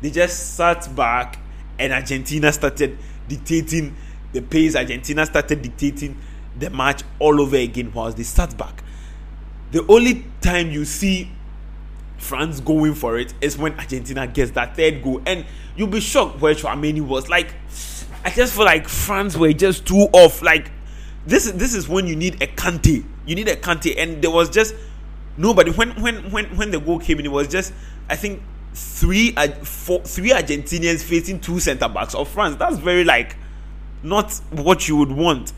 They 0.00 0.10
just 0.10 0.54
sat 0.56 0.94
back 0.94 1.38
and 1.78 1.92
Argentina 1.92 2.52
started 2.52 2.98
dictating 3.26 3.96
the 4.32 4.42
pace. 4.42 4.76
Argentina 4.76 5.24
started 5.24 5.62
dictating 5.62 6.18
the 6.58 6.70
match 6.70 7.02
all 7.18 7.40
over 7.40 7.56
again 7.56 7.92
whilst 7.92 8.16
they 8.16 8.22
sat 8.22 8.56
back. 8.56 8.82
The 9.70 9.84
only 9.88 10.24
time 10.40 10.70
you 10.70 10.84
see 10.84 11.30
France 12.18 12.60
going 12.60 12.94
for 12.94 13.18
it 13.18 13.32
is 13.40 13.56
when 13.56 13.78
Argentina 13.78 14.26
gets 14.26 14.50
that 14.52 14.76
third 14.76 15.02
goal, 15.02 15.22
and 15.26 15.46
you'll 15.76 15.88
be 15.88 16.00
shocked 16.00 16.40
where 16.40 16.54
Tchouameni 16.54 17.00
was. 17.00 17.28
Like, 17.28 17.54
I 18.24 18.30
just 18.30 18.54
feel 18.54 18.64
like 18.64 18.88
France 18.88 19.36
were 19.36 19.52
just 19.52 19.86
too 19.86 20.08
off. 20.12 20.42
Like, 20.42 20.70
this 21.26 21.46
is 21.46 21.54
this 21.54 21.74
is 21.74 21.88
when 21.88 22.06
you 22.06 22.16
need 22.16 22.42
a 22.42 22.46
Kante. 22.46 23.04
You 23.26 23.34
need 23.34 23.48
a 23.48 23.56
Kante, 23.56 23.94
and 23.96 24.22
there 24.22 24.30
was 24.30 24.50
just 24.50 24.74
nobody. 25.36 25.70
When 25.70 25.90
when 26.02 26.30
when 26.30 26.56
when 26.56 26.70
the 26.70 26.80
goal 26.80 26.98
came 26.98 27.18
in, 27.20 27.26
it 27.26 27.32
was 27.32 27.48
just 27.48 27.72
I 28.08 28.16
think 28.16 28.42
three 28.74 29.34
uh, 29.36 29.48
four, 29.64 30.00
three 30.02 30.30
Argentinians 30.30 31.02
facing 31.02 31.40
two 31.40 31.60
centre 31.60 31.88
backs 31.88 32.14
of 32.14 32.28
France. 32.28 32.56
That's 32.56 32.78
very 32.78 33.04
like 33.04 33.36
not 34.02 34.32
what 34.50 34.88
you 34.88 34.96
would 34.96 35.12
want. 35.12 35.52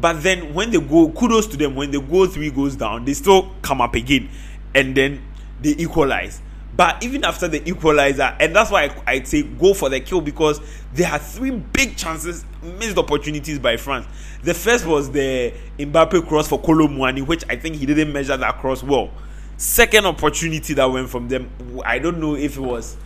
But 0.00 0.22
then 0.22 0.54
when 0.54 0.70
they 0.70 0.80
go, 0.80 1.10
kudos 1.10 1.48
to 1.48 1.56
them. 1.56 1.74
When 1.74 1.90
the 1.90 2.00
goal 2.00 2.26
three 2.26 2.50
goes 2.50 2.76
down, 2.76 3.04
they 3.04 3.14
still 3.14 3.52
come 3.62 3.80
up 3.80 3.94
again, 3.94 4.30
and 4.74 4.96
then 4.96 5.22
they 5.60 5.70
equalize. 5.70 6.40
But 6.78 7.02
even 7.02 7.24
after 7.24 7.48
the 7.48 7.68
equalizer, 7.68 8.22
uh, 8.22 8.36
and 8.38 8.54
that's 8.54 8.70
why 8.70 8.84
I, 8.84 9.12
I 9.14 9.22
say 9.24 9.42
go 9.42 9.74
for 9.74 9.88
the 9.88 9.98
kill 9.98 10.20
because 10.20 10.60
there 10.94 11.10
are 11.10 11.18
three 11.18 11.50
big 11.50 11.96
chances, 11.96 12.44
missed 12.62 12.96
opportunities 12.96 13.58
by 13.58 13.76
France. 13.76 14.06
The 14.44 14.54
first 14.54 14.86
was 14.86 15.10
the 15.10 15.52
Mbappe 15.76 16.28
cross 16.28 16.46
for 16.46 16.60
Kolo 16.60 16.86
Muani, 16.86 17.26
which 17.26 17.42
I 17.50 17.56
think 17.56 17.74
he 17.76 17.84
didn't 17.86 18.12
measure 18.12 18.36
that 18.36 18.58
cross 18.60 18.84
well. 18.84 19.10
Second 19.56 20.06
opportunity 20.06 20.72
that 20.74 20.84
went 20.84 21.10
from 21.10 21.26
them, 21.26 21.50
I 21.84 21.98
don't 21.98 22.20
know 22.20 22.36
if 22.36 22.56
it 22.56 22.60
was. 22.60 22.96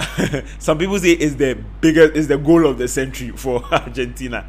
some 0.58 0.78
people 0.78 0.98
say 0.98 1.12
is 1.12 1.36
the 1.36 1.62
biggest, 1.82 2.14
is 2.14 2.28
the 2.28 2.38
goal 2.38 2.66
of 2.66 2.78
the 2.78 2.88
century 2.88 3.28
for 3.30 3.62
Argentina. 3.74 4.48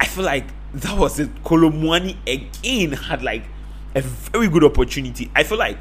I 0.00 0.06
feel 0.06 0.24
like 0.24 0.46
that 0.74 0.98
was 0.98 1.20
it. 1.20 1.30
Kolo 1.44 1.70
Muani 1.70 2.16
again 2.26 2.90
had 2.90 3.22
like 3.22 3.44
a 3.94 4.00
very 4.02 4.48
good 4.48 4.64
opportunity. 4.64 5.30
I 5.34 5.42
feel 5.42 5.58
like 5.58 5.78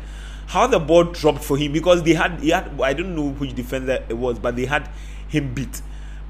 how 0.48 0.66
the 0.68 0.80
ball 0.80 1.04
dropped 1.04 1.44
for 1.44 1.58
him 1.58 1.72
because 1.74 2.04
they 2.04 2.14
had 2.14 2.40
he 2.40 2.50
had 2.50 2.80
I 2.82 2.94
don't 2.94 3.16
know 3.16 3.30
which 3.32 3.54
defender 3.54 4.04
it 4.10 4.18
was, 4.18 4.40
but 4.40 4.56
they 4.56 4.66
had 4.66 4.90
him 5.28 5.54
beat. 5.54 5.82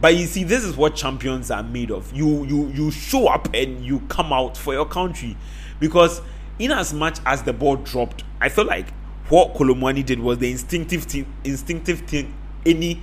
But 0.01 0.15
you 0.15 0.25
see, 0.25 0.43
this 0.43 0.63
is 0.63 0.77
what 0.77 0.95
champions 0.95 1.51
are 1.51 1.63
made 1.63 1.91
of. 1.91 2.13
You 2.13 2.43
you 2.45 2.67
you 2.69 2.91
show 2.91 3.27
up 3.27 3.53
and 3.53 3.83
you 3.83 3.99
come 4.09 4.31
out 4.31 4.57
for 4.57 4.73
your 4.73 4.85
country. 4.85 5.37
Because 5.79 6.21
in 6.57 6.71
as 6.71 6.93
much 6.93 7.19
as 7.25 7.43
the 7.43 7.53
ball 7.53 7.77
dropped, 7.77 8.23
I 8.41 8.49
feel 8.49 8.65
like 8.65 8.91
what 9.29 9.53
Kolo 9.53 9.73
Muani 9.73 10.05
did 10.05 10.19
was 10.19 10.37
the 10.39 10.51
instinctive 10.51 11.03
thing 11.03 11.25
instinctive 11.43 12.01
thing 12.01 12.33
any 12.65 13.01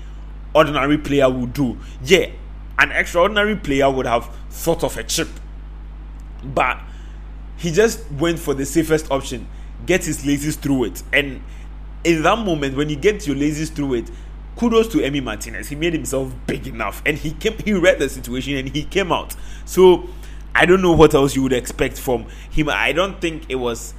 ordinary 0.55 0.99
player 0.99 1.31
would 1.31 1.53
do. 1.53 1.79
Yeah, 2.03 2.27
an 2.79 2.93
extraordinary 2.93 3.57
player 3.57 3.91
would 3.91 4.07
have 4.07 4.31
thought 4.51 4.85
of 4.85 4.97
a 4.97 5.03
chip. 5.05 5.29
But 6.43 6.81
he 7.57 7.71
just 7.73 8.11
went 8.13 8.39
for 8.39 8.55
the 8.55 8.65
safest 8.65 9.11
option 9.11 9.49
get 9.85 10.05
his 10.05 10.25
laces 10.25 10.57
through 10.57 10.85
it. 10.85 11.03
And 11.13 11.43
in 12.05 12.23
that 12.23 12.39
moment, 12.39 12.77
when 12.77 12.89
you 12.89 12.97
get 12.97 13.27
your 13.27 13.37
laces 13.37 13.71
through 13.71 13.95
it, 13.95 14.11
kudos 14.57 14.89
to 14.89 14.99
Emi 14.99 15.23
Martinez. 15.23 15.69
He 15.69 15.77
made 15.77 15.93
himself 15.93 16.33
big 16.47 16.67
enough, 16.67 17.03
and 17.05 17.19
he 17.19 17.33
came. 17.33 17.59
He 17.59 17.75
read 17.75 17.99
the 17.99 18.09
situation, 18.09 18.57
and 18.57 18.69
he 18.69 18.85
came 18.85 19.13
out. 19.13 19.35
So 19.65 20.09
I 20.55 20.67
don't 20.67 20.81
know 20.81 20.93
what 20.93 21.15
else 21.15 21.37
you 21.37 21.43
would 21.43 21.53
expect 21.53 21.99
from 21.99 22.27
him. 22.51 22.69
I 22.71 22.93
don't 22.93 23.21
think 23.21 23.45
it 23.49 23.57
was. 23.57 23.95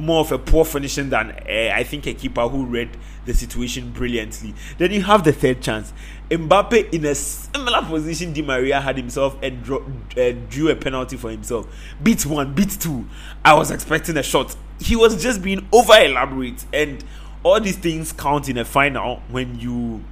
More 0.00 0.20
of 0.20 0.32
a 0.32 0.38
poor 0.38 0.64
finishing 0.64 1.10
than 1.10 1.30
uh, 1.30 1.72
I 1.74 1.84
think 1.84 2.06
a 2.06 2.14
keeper 2.14 2.48
who 2.48 2.64
read 2.64 2.90
the 3.26 3.34
situation 3.34 3.90
brilliantly. 3.92 4.54
Then 4.78 4.92
you 4.92 5.02
have 5.02 5.24
the 5.24 5.32
third 5.32 5.60
chance. 5.60 5.92
Mbappe 6.30 6.92
in 6.92 7.04
a 7.04 7.14
similar 7.14 7.82
position, 7.82 8.32
Di 8.32 8.42
Maria 8.42 8.80
had 8.80 8.96
himself 8.96 9.36
and 9.42 9.62
drew, 9.62 9.84
uh, 10.16 10.32
drew 10.48 10.70
a 10.70 10.76
penalty 10.76 11.16
for 11.16 11.30
himself. 11.30 11.66
Beat 12.02 12.24
one, 12.24 12.54
beat 12.54 12.70
two. 12.80 13.06
I 13.44 13.54
was 13.54 13.70
expecting 13.70 14.16
a 14.16 14.22
shot. 14.22 14.56
He 14.80 14.96
was 14.96 15.22
just 15.22 15.42
being 15.42 15.68
over 15.72 15.92
elaborate, 15.94 16.64
and 16.72 17.04
all 17.42 17.60
these 17.60 17.76
things 17.76 18.12
count 18.12 18.48
in 18.48 18.58
a 18.58 18.64
final 18.64 19.22
when 19.28 19.58
you 19.58 20.02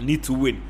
need 0.00 0.22
to 0.24 0.32
win. 0.32 0.62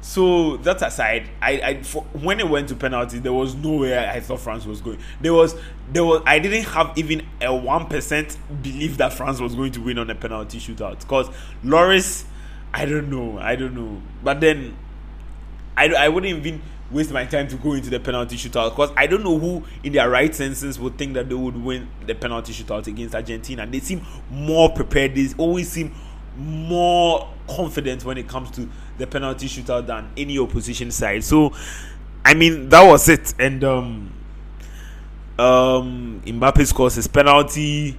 So 0.00 0.58
that 0.58 0.80
aside, 0.80 1.28
I, 1.42 1.50
I 1.60 1.82
for, 1.82 2.02
when 2.12 2.38
it 2.38 2.48
went 2.48 2.68
to 2.68 2.76
penalty, 2.76 3.18
there 3.18 3.32
was 3.32 3.54
no 3.54 3.78
way 3.78 3.98
I 3.98 4.20
thought 4.20 4.40
France 4.40 4.64
was 4.64 4.80
going. 4.80 4.98
There 5.20 5.34
was 5.34 5.56
there 5.92 6.04
was 6.04 6.22
I 6.24 6.38
didn't 6.38 6.64
have 6.64 6.96
even 6.96 7.26
a 7.40 7.54
one 7.54 7.86
percent 7.86 8.36
belief 8.62 8.96
that 8.98 9.12
France 9.12 9.40
was 9.40 9.54
going 9.56 9.72
to 9.72 9.80
win 9.80 9.98
on 9.98 10.08
a 10.08 10.14
penalty 10.14 10.58
shootout 10.58 11.00
because 11.00 11.28
Loris, 11.64 12.26
I 12.72 12.84
don't 12.84 13.10
know, 13.10 13.38
I 13.38 13.56
don't 13.56 13.74
know. 13.74 14.00
But 14.22 14.40
then, 14.40 14.76
I 15.76 15.88
I 15.88 16.08
wouldn't 16.08 16.46
even 16.46 16.62
waste 16.90 17.10
my 17.10 17.24
time 17.24 17.48
to 17.48 17.56
go 17.56 17.72
into 17.72 17.90
the 17.90 18.00
penalty 18.00 18.36
shootout 18.36 18.70
because 18.70 18.90
I 18.96 19.06
don't 19.08 19.24
know 19.24 19.38
who 19.38 19.64
in 19.82 19.92
their 19.92 20.08
right 20.08 20.32
senses 20.34 20.78
would 20.78 20.96
think 20.96 21.14
that 21.14 21.28
they 21.28 21.34
would 21.34 21.56
win 21.56 21.88
the 22.06 22.14
penalty 22.14 22.52
shootout 22.52 22.86
against 22.86 23.16
Argentina. 23.16 23.66
They 23.66 23.80
seem 23.80 24.06
more 24.30 24.70
prepared. 24.70 25.16
They 25.16 25.28
always 25.36 25.68
seem 25.70 25.92
more 26.36 27.28
confident 27.48 28.04
when 28.04 28.18
it 28.18 28.28
comes 28.28 28.50
to 28.52 28.68
the 28.98 29.06
penalty 29.06 29.46
shootout 29.46 29.86
than 29.86 30.10
any 30.16 30.38
opposition 30.38 30.90
side. 30.90 31.24
So, 31.24 31.52
I 32.24 32.34
mean, 32.34 32.68
that 32.68 32.86
was 32.86 33.08
it. 33.08 33.34
And 33.38 33.64
um, 33.64 34.12
um, 35.38 36.22
Mbappe 36.24 36.66
scores 36.66 36.94
his 36.94 37.06
penalty. 37.06 37.98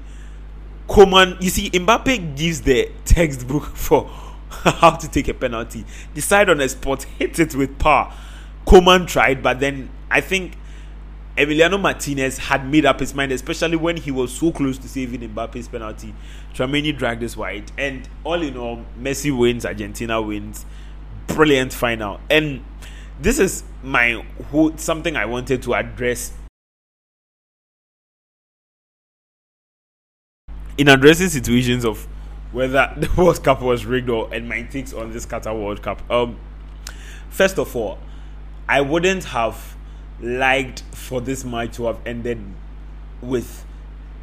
Coman, 0.88 1.38
you 1.40 1.50
see, 1.50 1.70
Mbappe 1.70 2.36
gives 2.36 2.62
the 2.62 2.92
textbook 3.06 3.64
for 3.76 4.10
how 4.50 4.92
to 4.92 5.10
take 5.10 5.28
a 5.28 5.34
penalty. 5.34 5.86
Decide 6.14 6.50
on 6.50 6.60
a 6.62 6.70
spot, 6.70 7.04
hit 7.04 7.40
it 7.40 7.56
with 7.56 7.78
power. 7.80 8.14
Coman 8.66 9.06
tried, 9.06 9.42
but 9.42 9.60
then 9.60 9.90
I 10.12 10.22
think 10.22 10.54
Emiliano 11.40 11.80
Martinez 11.80 12.38
had 12.38 12.70
made 12.70 12.86
up 12.86 13.00
his 13.00 13.16
mind, 13.16 13.32
especially 13.32 13.78
when 13.78 13.96
he 13.96 14.12
was 14.12 14.30
so 14.34 14.52
close 14.52 14.78
to 14.78 14.90
saving 14.90 15.22
Mbappe's 15.22 15.70
penalty. 15.70 16.14
Tchouameni 16.54 16.96
dragged 16.96 17.22
this 17.22 17.38
wide, 17.38 17.72
and 17.78 18.10
all 18.26 18.42
in 18.42 18.58
all, 18.58 18.84
Messi 19.00 19.36
wins, 19.36 19.66
Argentina 19.66 20.22
wins. 20.22 20.66
Brilliant 21.28 21.72
final, 21.72 22.20
and 22.30 22.66
this 23.22 23.40
is 23.40 23.64
my 23.82 24.22
whole 24.52 24.76
something 24.78 25.16
I 25.16 25.26
wanted 25.26 25.62
to 25.64 25.76
address 25.76 26.34
in 30.78 30.90
addressing 30.90 31.30
situations 31.30 31.86
of 31.86 32.06
whether 32.52 32.94
the 32.98 33.10
World 33.16 33.42
Cup 33.46 33.62
was 33.62 33.86
rigged 33.86 34.10
or 34.10 34.34
and 34.34 34.50
my 34.50 34.64
takes 34.64 34.92
on 34.92 35.14
this 35.14 35.26
Qatar 35.26 35.58
World 35.58 35.82
Cup. 35.82 36.02
Um, 36.12 36.38
first 37.30 37.58
of 37.58 37.74
all, 37.78 37.98
I 38.68 38.82
wouldn't 38.82 39.24
have 39.26 39.78
liked 40.22 40.82
for 40.92 41.22
this 41.22 41.46
match 41.46 41.76
to 41.76 41.86
have 41.86 42.00
ended 42.06 42.40
with 43.22 43.66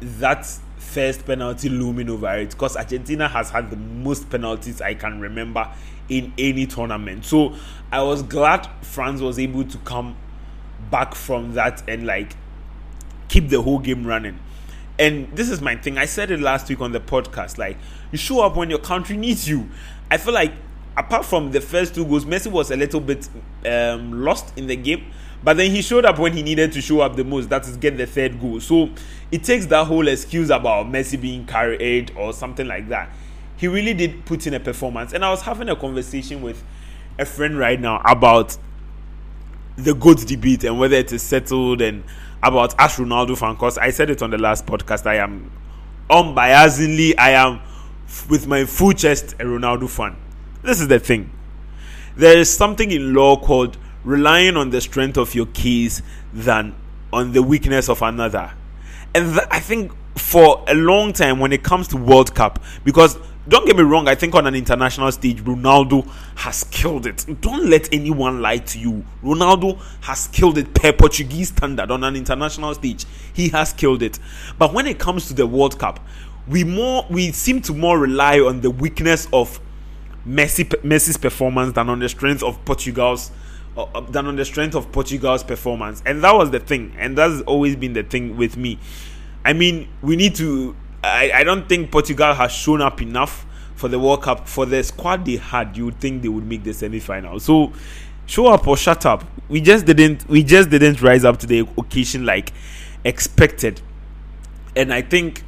that 0.01 0.45
first 0.77 1.25
penalty 1.25 1.69
looming 1.69 2.09
over 2.09 2.33
it 2.37 2.51
because 2.51 2.77
Argentina 2.77 3.27
has 3.27 3.49
had 3.49 3.69
the 3.69 3.75
most 3.75 4.29
penalties 4.29 4.81
I 4.81 4.93
can 4.93 5.19
remember 5.19 5.71
in 6.09 6.33
any 6.37 6.65
tournament. 6.65 7.25
So 7.25 7.55
I 7.91 8.03
was 8.03 8.23
glad 8.23 8.67
France 8.81 9.21
was 9.21 9.39
able 9.39 9.65
to 9.65 9.77
come 9.79 10.15
back 10.89 11.15
from 11.15 11.53
that 11.53 11.87
and 11.89 12.05
like 12.05 12.35
keep 13.27 13.49
the 13.49 13.61
whole 13.61 13.79
game 13.79 14.05
running. 14.05 14.39
And 14.99 15.35
this 15.35 15.49
is 15.49 15.61
my 15.61 15.75
thing. 15.75 15.97
I 15.97 16.05
said 16.05 16.31
it 16.31 16.39
last 16.39 16.69
week 16.69 16.81
on 16.81 16.91
the 16.91 16.99
podcast. 16.99 17.57
Like, 17.57 17.77
you 18.11 18.17
show 18.17 18.41
up 18.41 18.55
when 18.55 18.69
your 18.69 18.79
country 18.79 19.15
needs 19.15 19.47
you. 19.47 19.69
I 20.09 20.17
feel 20.17 20.33
like 20.33 20.53
apart 20.95 21.23
from 21.23 21.51
the 21.51 21.61
first 21.61 21.93
two 21.93 22.03
goals, 22.05 22.25
Messi 22.25 22.51
was 22.51 22.71
a 22.71 22.75
little 22.75 22.99
bit 22.99 23.29
um, 23.65 24.23
lost 24.23 24.57
in 24.57 24.65
the 24.65 24.75
game. 24.75 25.11
But 25.43 25.57
then 25.57 25.71
he 25.71 25.81
showed 25.81 26.05
up 26.05 26.19
when 26.19 26.33
he 26.33 26.43
needed 26.43 26.71
to 26.73 26.81
show 26.81 27.01
up 27.01 27.15
the 27.15 27.23
most. 27.23 27.49
That 27.49 27.67
is 27.67 27.77
get 27.77 27.97
the 27.97 28.05
third 28.05 28.39
goal. 28.39 28.59
So 28.59 28.89
it 29.31 29.43
takes 29.43 29.65
that 29.67 29.85
whole 29.87 30.07
excuse 30.07 30.49
about 30.49 30.87
Messi 30.87 31.19
being 31.19 31.45
carried 31.45 32.11
or 32.17 32.33
something 32.33 32.67
like 32.67 32.89
that. 32.89 33.09
He 33.55 33.67
really 33.67 33.93
did 33.93 34.25
put 34.25 34.45
in 34.47 34.53
a 34.53 34.59
performance. 34.59 35.13
And 35.13 35.23
I 35.23 35.29
was 35.29 35.41
having 35.41 35.69
a 35.69 35.75
conversation 35.75 36.41
with 36.41 36.63
a 37.19 37.25
friend 37.25 37.57
right 37.57 37.79
now 37.79 38.01
about 38.05 38.57
the 39.75 39.93
GOAT 39.93 40.25
debate 40.27 40.63
and 40.63 40.79
whether 40.79 40.95
it 40.95 41.11
is 41.11 41.21
settled 41.21 41.81
and 41.81 42.03
about 42.43 42.75
Ash 42.79 42.95
Ronaldo 42.95 43.37
fan. 43.37 43.53
Because 43.53 43.77
I 43.77 43.91
said 43.91 44.09
it 44.09 44.21
on 44.21 44.31
the 44.31 44.37
last 44.37 44.65
podcast. 44.65 45.05
I 45.05 45.15
am 45.15 45.51
unbiasedly, 46.09 47.13
I 47.17 47.31
am 47.31 47.59
with 48.29 48.47
my 48.47 48.65
full 48.65 48.93
chest 48.93 49.33
a 49.33 49.43
Ronaldo 49.43 49.89
fan. 49.89 50.15
This 50.63 50.79
is 50.81 50.87
the 50.87 50.99
thing. 50.99 51.31
There 52.15 52.37
is 52.37 52.51
something 52.55 52.89
in 52.91 53.13
law 53.13 53.37
called 53.37 53.77
relying 54.07 54.55
on 54.55 54.69
the 54.69 54.79
strength 54.79 55.17
of 55.17 55.35
your 55.35 55.47
keys 55.47 56.01
than 56.31 56.73
on 57.11 57.33
the 57.33 57.43
weakness 57.43 57.89
of 57.89 58.01
another. 58.01 58.53
And 59.13 59.33
th- 59.33 59.47
I 59.51 59.59
think 59.59 59.91
for 60.15 60.63
a 60.67 60.73
long 60.73 61.11
time 61.11 61.39
when 61.39 61.51
it 61.51 61.61
comes 61.61 61.89
to 61.89 61.97
World 61.97 62.33
Cup, 62.33 62.63
because 62.85 63.17
don't 63.49 63.65
get 63.65 63.75
me 63.75 63.83
wrong, 63.83 64.07
I 64.07 64.15
think 64.15 64.33
on 64.33 64.47
an 64.47 64.55
international 64.55 65.11
stage, 65.11 65.43
Ronaldo 65.43 66.09
has 66.35 66.63
killed 66.65 67.05
it. 67.05 67.25
Don't 67.41 67.69
let 67.69 67.93
anyone 67.93 68.41
lie 68.41 68.59
to 68.59 68.79
you. 68.79 69.05
Ronaldo 69.21 69.77
has 70.01 70.27
killed 70.27 70.57
it 70.57 70.73
per 70.73 70.93
Portuguese 70.93 71.49
standard 71.49 71.91
on 71.91 72.05
an 72.05 72.15
international 72.15 72.73
stage. 72.75 73.05
He 73.33 73.49
has 73.49 73.73
killed 73.73 74.01
it. 74.01 74.19
But 74.57 74.73
when 74.73 74.87
it 74.87 74.99
comes 74.99 75.27
to 75.27 75.33
the 75.33 75.45
World 75.45 75.79
Cup, 75.79 75.99
we 76.47 76.63
more 76.63 77.05
we 77.09 77.33
seem 77.33 77.61
to 77.63 77.73
more 77.73 77.99
rely 77.99 78.39
on 78.39 78.61
the 78.61 78.71
weakness 78.71 79.27
of 79.33 79.59
Messi 80.25 80.63
Messi's 80.81 81.17
performance 81.17 81.73
than 81.73 81.89
on 81.89 81.99
the 81.99 82.07
strength 82.07 82.41
of 82.41 82.63
Portugal's 82.63 83.31
Uh, 83.77 83.83
uh, 83.93 84.01
than 84.01 84.25
on 84.25 84.35
the 84.35 84.43
strength 84.43 84.73
of 84.73 84.91
Portugal's 84.91 85.43
performance, 85.43 86.01
and 86.03 86.23
that 86.23 86.33
was 86.33 86.49
the 86.49 86.59
thing, 86.59 86.91
and 86.97 87.15
that's 87.15 87.41
always 87.41 87.75
been 87.75 87.93
the 87.93 88.01
thing 88.01 88.35
with 88.35 88.57
me. 88.57 88.79
I 89.45 89.53
mean, 89.53 89.87
we 90.01 90.15
need 90.15 90.33
to. 90.35 90.75
I, 91.03 91.31
I 91.31 91.43
don't 91.43 91.69
think 91.69 91.91
Portugal 91.91 92.33
has 92.33 92.51
shown 92.51 92.81
up 92.81 93.03
enough 93.03 93.45
for 93.75 93.87
the 93.87 93.99
World 93.99 94.23
Cup. 94.23 94.47
For 94.47 94.65
the 94.65 94.81
squad 94.83 95.25
they 95.25 95.35
had, 95.35 95.77
you 95.77 95.85
would 95.85 95.99
think 95.99 96.23
they 96.23 96.27
would 96.27 96.47
make 96.47 96.63
the 96.63 96.73
semi 96.73 96.99
final. 96.99 97.39
So, 97.39 97.71
show 98.25 98.47
up 98.47 98.67
or 98.67 98.77
shut 98.77 99.05
up. 99.05 99.23
We 99.47 99.61
just 99.61 99.85
didn't. 99.85 100.27
We 100.27 100.41
just 100.41 100.71
didn't 100.71 100.99
rise 101.03 101.23
up 101.23 101.37
to 101.37 101.45
the 101.45 101.59
occasion 101.77 102.25
like 102.25 102.53
expected, 103.03 103.79
and 104.75 104.91
I 104.91 105.03
think 105.03 105.43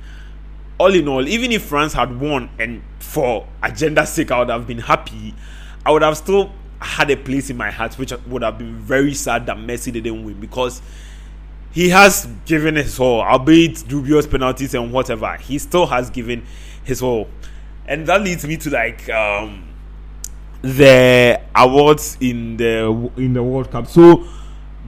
all 0.80 0.94
in 0.94 1.08
all, 1.08 1.28
even 1.28 1.52
if 1.52 1.64
France 1.64 1.94
had 1.94 2.20
won 2.22 2.52
and 2.60 2.84
for 3.00 3.48
agenda's 3.64 4.10
sake, 4.10 4.30
I 4.30 4.38
would 4.38 4.50
have 4.50 4.68
been 4.68 4.80
happy. 4.80 5.34
I 5.84 5.92
would 5.92 6.04
have 6.04 6.16
still 6.16 6.52
had 6.82 7.12
a 7.12 7.18
place 7.18 7.50
in 7.50 7.58
my 7.58 7.72
heart, 7.72 7.98
which 7.98 8.14
would 8.28 8.42
have 8.42 8.58
been 8.58 8.76
very 8.76 9.14
sad 9.14 9.46
that 9.48 9.58
Messi 9.58 9.92
didn't 9.92 10.24
win 10.24 10.40
because 10.40 10.82
he 11.72 11.90
has 11.90 12.28
given 12.46 12.76
his 12.76 13.00
all, 13.00 13.22
albeit 13.22 13.84
dubious 13.88 14.26
penalties 14.26 14.74
and 14.74 14.92
whatever. 14.92 15.36
He 15.38 15.60
still 15.60 15.86
has 15.88 16.10
given 16.10 16.46
his 16.84 17.02
all, 17.02 17.28
and 17.86 18.08
that 18.08 18.22
leads 18.22 18.46
me 18.46 18.58
to 18.58 18.70
like 18.70 19.08
um, 19.10 19.68
the 20.62 21.40
awards 21.56 22.18
in 22.20 22.58
the 22.58 23.12
in 23.18 23.34
the 23.34 23.44
World 23.44 23.72
Cup. 23.72 23.88
So, 23.88 24.26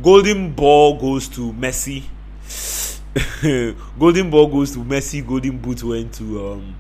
Golden 0.01 0.53
Ball 0.53 0.98
goes 0.98 1.27
to 1.29 1.53
Messi. 1.53 2.03
Golden 4.00 4.29
Ball 4.29 4.48
goes 4.48 4.71
to 4.74 4.79
Messi. 4.79 5.25
Golden 5.25 5.57
Boot 5.57 5.83
went 5.83 6.13
to 6.13 6.53
um, 6.53 6.75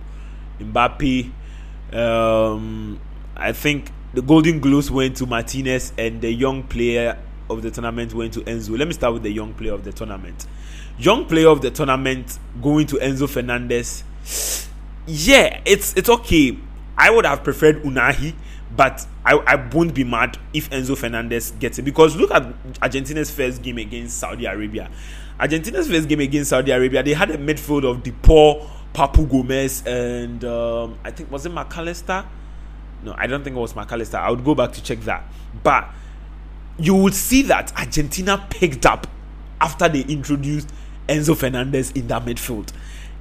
Mbappe. 0.59 1.31
Um, 1.93 2.99
I 3.35 3.51
think 3.51 3.91
the 4.13 4.21
Golden 4.21 4.59
Gloves 4.59 4.91
went 4.91 5.17
to 5.17 5.25
Martinez, 5.25 5.93
and 5.97 6.21
the 6.21 6.31
young 6.31 6.63
player 6.63 7.17
of 7.49 7.61
the 7.61 7.71
tournament 7.71 8.13
went 8.13 8.33
to 8.33 8.41
Enzo. 8.41 8.77
Let 8.77 8.87
me 8.87 8.93
start 8.93 9.13
with 9.13 9.23
the 9.23 9.31
young 9.31 9.53
player 9.53 9.73
of 9.73 9.83
the 9.83 9.91
tournament. 9.91 10.47
Young 10.97 11.25
player 11.25 11.47
of 11.47 11.61
the 11.61 11.71
tournament 11.71 12.37
going 12.61 12.87
to 12.87 12.97
Enzo 12.97 13.29
Fernandez. 13.29 14.03
Yeah, 15.07 15.61
it's 15.65 15.95
it's 15.95 16.09
okay. 16.09 16.57
I 16.97 17.09
would 17.09 17.25
have 17.25 17.43
preferred 17.43 17.83
Ounahi, 17.83 18.35
but 18.75 19.05
I, 19.25 19.33
I 19.33 19.55
won't 19.55 19.93
be 19.93 20.03
mad 20.03 20.37
if 20.53 20.69
Enzo 20.69 20.97
Fernandez 20.97 21.51
gets 21.51 21.79
it 21.79 21.83
because 21.83 22.15
look 22.15 22.31
at 22.31 22.53
Argentina's 22.81 23.31
first 23.31 23.61
game 23.63 23.77
against 23.77 24.17
Saudi 24.17 24.45
Arabia. 24.45 24.89
Argentina's 25.39 25.89
first 25.89 26.07
game 26.07 26.19
against 26.19 26.51
Saudi 26.51 26.71
Arabia, 26.71 27.01
they 27.01 27.13
had 27.13 27.31
a 27.31 27.37
midfield 27.37 27.89
of 27.89 28.03
De 28.03 28.11
Paul, 28.11 28.69
Papu 28.93 29.27
Gomez, 29.27 29.83
and 29.87 30.43
um, 30.45 30.97
I 31.03 31.11
think 31.11 31.31
was 31.31 31.45
it 31.45 31.53
Mac 31.53 31.75
Allister? 31.75 32.25
No, 33.03 33.15
I 33.17 33.27
don't 33.27 33.43
think 33.43 33.55
it 33.55 33.59
was 33.59 33.75
Mac 33.75 33.91
Allister. 33.91 34.17
I 34.17 34.29
would 34.29 34.43
go 34.43 34.55
back 34.55 34.73
to 34.73 34.83
check 34.83 34.99
that. 35.01 35.23
But 35.63 35.89
you 36.77 36.95
would 36.95 37.13
see 37.13 37.41
that 37.43 37.71
Argentina 37.77 38.45
picked 38.49 38.85
up 38.85 39.07
after 39.59 39.87
they 39.89 40.01
introduced 40.01 40.69
Enzo 41.07 41.35
Fernandez 41.35 41.91
in 41.91 42.07
that 42.07 42.25
midfield. 42.25 42.71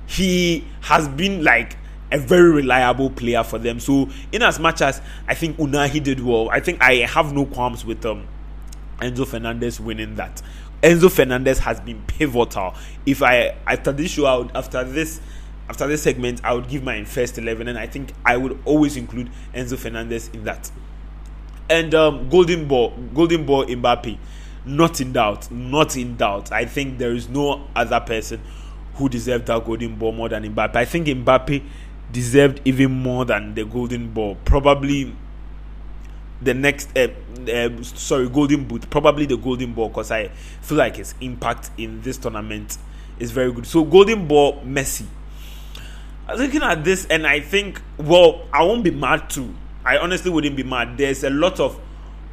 He 0.06 0.66
has 0.82 1.08
been 1.08 1.44
like 1.44 1.76
a 2.12 2.18
very 2.18 2.50
reliable 2.50 3.10
player 3.10 3.44
for 3.44 3.58
them. 3.58 3.78
So, 3.80 4.08
in 4.32 4.42
as 4.42 4.58
much 4.58 4.82
as 4.82 5.00
I 5.28 5.34
think 5.34 5.56
Unai 5.58 6.02
did 6.02 6.20
well, 6.20 6.50
I 6.50 6.60
think 6.60 6.82
I 6.82 6.94
have 6.96 7.32
no 7.32 7.46
qualms 7.46 7.84
with 7.84 8.04
um, 8.04 8.26
Enzo 8.98 9.26
Fernandez 9.26 9.80
winning 9.80 10.16
that. 10.16 10.42
Enzo 10.82 11.10
Fernandez 11.10 11.58
has 11.60 11.80
been 11.80 12.02
pivotal. 12.06 12.74
If 13.06 13.22
I 13.22 13.56
after 13.66 13.92
this 13.92 14.12
show 14.12 14.26
out 14.26 14.50
after 14.56 14.82
this 14.82 15.20
after 15.70 15.86
this 15.86 16.02
segment, 16.02 16.40
I 16.42 16.52
would 16.52 16.68
give 16.68 16.82
my 16.82 17.04
first 17.04 17.38
eleven, 17.38 17.68
and 17.68 17.78
I 17.78 17.86
think 17.86 18.12
I 18.26 18.36
would 18.36 18.58
always 18.64 18.96
include 18.96 19.30
Enzo 19.54 19.78
Fernandez 19.78 20.28
in 20.32 20.42
that. 20.42 20.68
And 21.70 21.94
um, 21.94 22.28
Golden 22.28 22.66
Ball, 22.66 22.90
Golden 23.14 23.46
Ball 23.46 23.66
Mbappe, 23.66 24.18
not 24.66 25.00
in 25.00 25.12
doubt, 25.12 25.48
not 25.52 25.96
in 25.96 26.16
doubt. 26.16 26.50
I 26.50 26.64
think 26.64 26.98
there 26.98 27.12
is 27.12 27.28
no 27.28 27.68
other 27.76 28.00
person 28.00 28.40
who 28.94 29.08
deserved 29.08 29.46
that 29.46 29.64
Golden 29.64 29.94
Ball 29.94 30.10
more 30.10 30.28
than 30.28 30.42
Mbappe. 30.52 30.74
I 30.74 30.84
think 30.84 31.06
Mbappe 31.06 31.62
deserved 32.10 32.60
even 32.64 32.90
more 32.90 33.24
than 33.24 33.54
the 33.54 33.64
Golden 33.64 34.10
Ball. 34.10 34.36
Probably 34.44 35.14
the 36.42 36.52
next 36.52 36.88
uh, 36.98 37.06
uh, 37.48 37.68
sorry 37.82 38.26
golden 38.28 38.64
boot 38.64 38.88
probably 38.88 39.26
the 39.26 39.36
golden 39.36 39.74
ball 39.74 39.88
because 39.88 40.10
i 40.10 40.26
feel 40.62 40.78
like 40.78 40.96
his 40.96 41.14
impact 41.20 41.70
in 41.76 42.00
this 42.00 42.16
tournament 42.16 42.78
is 43.18 43.30
very 43.30 43.52
good 43.52 43.66
so 43.66 43.84
golden 43.84 44.26
ball 44.26 44.58
messi 44.62 45.04
looking 46.36 46.62
at 46.62 46.84
this 46.84 47.06
and 47.06 47.26
i 47.26 47.40
think 47.40 47.80
well 47.98 48.46
i 48.52 48.62
won't 48.62 48.84
be 48.84 48.90
mad 48.90 49.28
too 49.30 49.54
i 49.84 49.96
honestly 49.98 50.30
wouldn't 50.30 50.56
be 50.56 50.62
mad 50.62 50.96
there's 50.96 51.24
a 51.24 51.30
lot 51.30 51.58
of 51.60 51.78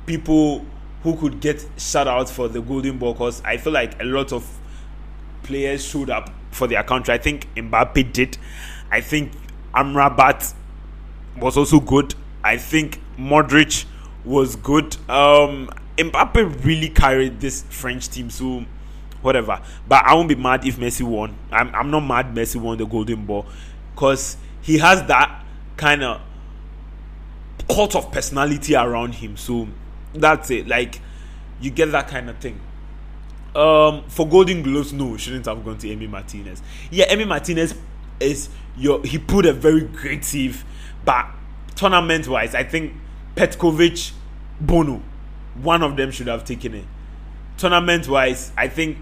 people 0.05 0.65
who 1.03 1.15
could 1.17 1.39
get 1.39 1.65
shout 1.77 2.07
out 2.07 2.29
for 2.29 2.47
the 2.47 2.61
golden 2.61 2.97
ball 2.97 3.13
because 3.13 3.41
i 3.43 3.57
feel 3.57 3.73
like 3.73 3.99
a 4.01 4.05
lot 4.05 4.31
of 4.31 4.45
players 5.43 5.83
showed 5.85 6.09
up 6.09 6.29
for 6.51 6.67
their 6.67 6.83
country 6.83 7.13
i 7.13 7.17
think 7.17 7.47
mbappe 7.55 8.11
did 8.13 8.37
i 8.91 8.99
think 9.01 9.31
amrabat 9.73 10.53
was 11.37 11.57
also 11.57 11.79
good 11.79 12.15
i 12.43 12.57
think 12.57 12.99
modric 13.17 13.85
was 14.27 14.55
good. 14.57 14.95
Um, 15.09 15.69
Mbappe 15.97 16.63
really 16.63 16.89
carried 16.89 17.39
this 17.39 17.63
French 17.69 18.09
team, 18.09 18.29
so 18.29 18.65
whatever. 19.21 19.59
But 19.87 20.05
I 20.05 20.13
won't 20.13 20.29
be 20.29 20.35
mad 20.35 20.65
if 20.65 20.77
Messi 20.77 21.01
won. 21.01 21.35
I'm, 21.51 21.73
I'm 21.73 21.89
not 21.89 22.01
mad 22.01 22.35
Messi 22.35 22.57
won 22.57 22.77
the 22.77 22.85
Golden 22.85 23.25
Ball 23.25 23.45
because 23.97 24.37
he 24.61 24.77
has 24.77 25.01
that 25.07 25.43
kind 25.75 26.03
of 26.03 26.21
cult 27.67 27.95
of 27.95 28.11
personality 28.11 28.75
around 28.75 29.15
him. 29.15 29.35
So 29.35 29.67
that's 30.13 30.51
it. 30.51 30.67
Like 30.67 31.01
you 31.59 31.71
get 31.71 31.91
that 31.93 32.07
kind 32.07 32.29
of 32.29 32.37
thing. 32.37 32.61
Um, 33.55 34.03
for 34.07 34.27
Golden 34.27 34.61
Gloves, 34.61 34.93
no, 34.93 35.17
shouldn't 35.17 35.47
have 35.47 35.65
gone 35.65 35.79
to 35.79 35.87
Emi 35.87 36.07
Martinez. 36.07 36.61
Yeah, 36.91 37.11
Emi 37.11 37.27
Martinez 37.27 37.73
is 38.19 38.49
your 38.77 39.03
he 39.03 39.17
put 39.17 39.47
a 39.47 39.53
very 39.53 39.81
great 39.81 40.31
but 41.03 41.25
tournament 41.75 42.27
wise, 42.27 42.53
I 42.53 42.65
think 42.65 42.93
Petkovic, 43.35 44.11
Bono, 44.61 45.01
one 45.55 45.81
of 45.81 45.97
them 45.97 46.11
should 46.11 46.27
have 46.27 46.45
taken 46.45 46.75
it. 46.75 46.85
Tournament 47.57 48.07
wise, 48.07 48.51
I 48.55 48.67
think 48.67 48.99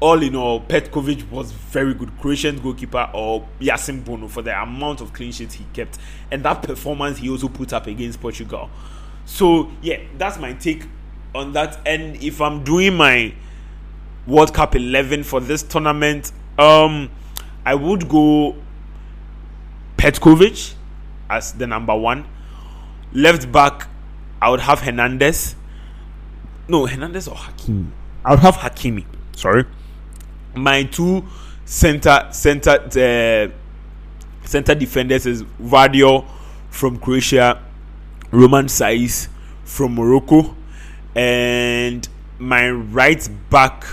all 0.00 0.22
in 0.22 0.36
all, 0.36 0.60
Petkovic 0.60 1.30
was 1.30 1.52
very 1.52 1.94
good. 1.94 2.18
Croatian 2.20 2.60
goalkeeper 2.60 3.10
or 3.14 3.48
Yasin 3.60 4.04
Bono 4.04 4.28
for 4.28 4.42
the 4.42 4.60
amount 4.60 5.00
of 5.00 5.12
clean 5.12 5.32
sheets 5.32 5.54
he 5.54 5.64
kept 5.72 5.98
and 6.30 6.44
that 6.44 6.62
performance 6.62 7.18
he 7.18 7.30
also 7.30 7.48
put 7.48 7.72
up 7.72 7.86
against 7.86 8.20
Portugal. 8.20 8.70
So 9.24 9.70
yeah, 9.82 10.00
that's 10.18 10.38
my 10.38 10.52
take 10.52 10.84
on 11.34 11.52
that. 11.52 11.80
And 11.86 12.22
if 12.22 12.40
I'm 12.40 12.62
doing 12.62 12.94
my 12.94 13.34
World 14.26 14.52
Cup 14.52 14.74
11 14.74 15.22
for 15.22 15.40
this 15.40 15.62
tournament, 15.62 16.32
um, 16.58 17.10
I 17.64 17.74
would 17.74 18.08
go 18.08 18.56
Petkovic 19.96 20.74
as 21.30 21.52
the 21.52 21.66
number 21.66 21.94
one. 21.96 22.26
Left 23.12 23.50
back, 23.50 23.88
I 24.42 24.50
would 24.50 24.60
have 24.60 24.80
Hernandez. 24.80 25.54
No, 26.68 26.86
Hernandez 26.86 27.28
or 27.28 27.36
Hakimi. 27.36 27.90
I 28.24 28.30
would 28.32 28.40
have 28.40 28.56
Hakimi. 28.56 29.06
Sorry. 29.34 29.64
My 30.56 30.84
two 30.84 31.22
center 31.66 32.28
center 32.32 32.70
uh, 32.70 34.46
center 34.46 34.74
defenders 34.74 35.26
is 35.26 35.42
Vardiol 35.60 36.24
from 36.70 36.98
Croatia, 36.98 37.62
Romain 38.30 38.64
Saiss 38.64 39.28
from 39.64 39.94
Morocco, 39.94 40.56
and 41.14 42.08
my 42.38 42.70
right 42.70 43.28
back. 43.50 43.84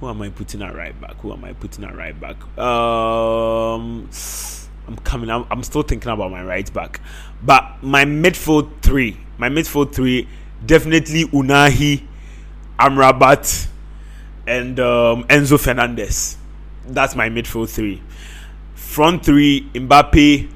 Who 0.00 0.08
am 0.08 0.22
I 0.22 0.30
putting 0.30 0.62
at 0.62 0.74
right 0.74 0.98
back? 1.00 1.16
Who 1.20 1.32
am 1.32 1.44
I 1.44 1.52
putting 1.52 1.84
at 1.84 1.94
right 1.94 2.18
back? 2.18 2.42
Um, 2.58 4.08
I'm 4.88 4.96
coming. 5.04 5.30
I'm, 5.30 5.46
I'm 5.50 5.62
still 5.62 5.82
thinking 5.82 6.10
about 6.10 6.32
my 6.32 6.42
right 6.42 6.72
back. 6.72 7.00
But 7.42 7.82
my 7.82 8.04
midfield 8.04 8.82
three, 8.82 9.16
my 9.38 9.48
midfield 9.48 9.94
three, 9.94 10.26
definitely 10.66 11.24
Ounahi, 11.26 12.02
Amrabat, 12.78 13.68
and 14.50 14.80
um, 14.80 15.24
Enzo 15.24 15.58
Fernandez. 15.58 16.36
That's 16.86 17.14
my 17.14 17.28
midfield 17.28 17.70
three. 17.70 18.02
Front 18.74 19.24
three, 19.24 19.68
Mbappe, 19.74 20.50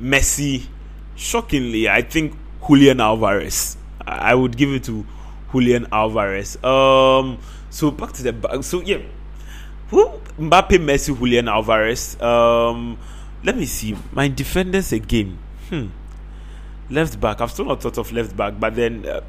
Messi. 0.00 0.66
Shockingly, 1.14 1.88
I 1.88 2.02
think 2.02 2.34
Julian 2.66 3.00
Alvarez. 3.00 3.76
I 4.06 4.34
would 4.34 4.56
give 4.56 4.70
it 4.70 4.84
to 4.84 5.04
Julian 5.52 5.86
Alvarez. 5.92 6.56
Um, 6.64 7.38
so 7.70 7.90
back 7.90 8.12
to 8.12 8.22
the 8.22 8.32
back. 8.32 8.62
So 8.62 8.80
yeah, 8.80 9.02
who 9.88 10.08
Mbappe, 10.38 10.78
Messi, 10.78 11.16
Julian 11.16 11.48
Alvarez. 11.48 12.20
Um, 12.22 12.96
let 13.44 13.56
me 13.56 13.66
see 13.66 13.96
my 14.12 14.28
defenders 14.28 14.92
again. 14.92 15.38
Hmm 15.68 15.88
left 16.90 17.20
back. 17.20 17.40
I've 17.40 17.50
still 17.50 17.66
not 17.66 17.82
thought 17.82 17.98
of 17.98 18.12
left 18.12 18.36
back, 18.36 18.58
but 18.58 18.74
then 18.74 19.06
uh, 19.06 19.20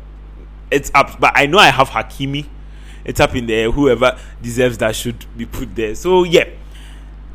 it's 0.71 0.91
up. 0.93 1.19
But 1.19 1.33
I 1.35 1.45
know 1.45 1.57
I 1.57 1.69
have 1.69 1.89
Hakimi. 1.89 2.45
It's 3.05 3.19
up 3.19 3.35
in 3.35 3.47
there. 3.47 3.71
Whoever 3.71 4.17
deserves 4.41 4.77
that 4.79 4.95
should 4.95 5.25
be 5.37 5.45
put 5.45 5.75
there. 5.75 5.95
So 5.95 6.23
yeah, 6.23 6.49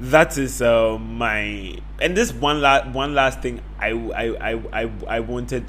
that 0.00 0.36
is 0.38 0.60
uh, 0.62 0.98
my. 0.98 1.78
And 2.00 2.16
this 2.16 2.32
one 2.32 2.60
last 2.60 2.88
one 2.90 3.14
last 3.14 3.40
thing 3.40 3.60
I 3.78 3.90
I, 3.90 4.52
I 4.52 4.82
I 4.82 4.90
I 5.08 5.20
wanted 5.20 5.64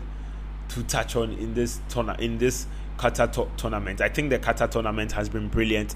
to 0.70 0.84
touch 0.84 1.16
on 1.16 1.34
in 1.34 1.54
this 1.54 1.80
tournament 1.90 2.22
in 2.22 2.38
this 2.38 2.68
Qatar 2.98 3.32
to- 3.34 3.50
tournament. 3.58 4.02
I 4.02 4.10
think 4.10 4.30
the 4.30 4.40
Qatar 4.40 4.70
tournament 4.70 5.12
has 5.14 5.30
been 5.30 5.48
brilliant. 5.48 5.94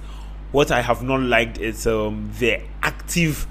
What 0.51 0.71
I 0.71 0.81
have 0.81 1.03
not 1.03 1.21
liked 1.21 1.59
is 1.59 1.85
um, 1.85 2.31
the 2.39 2.61
active 2.81 3.47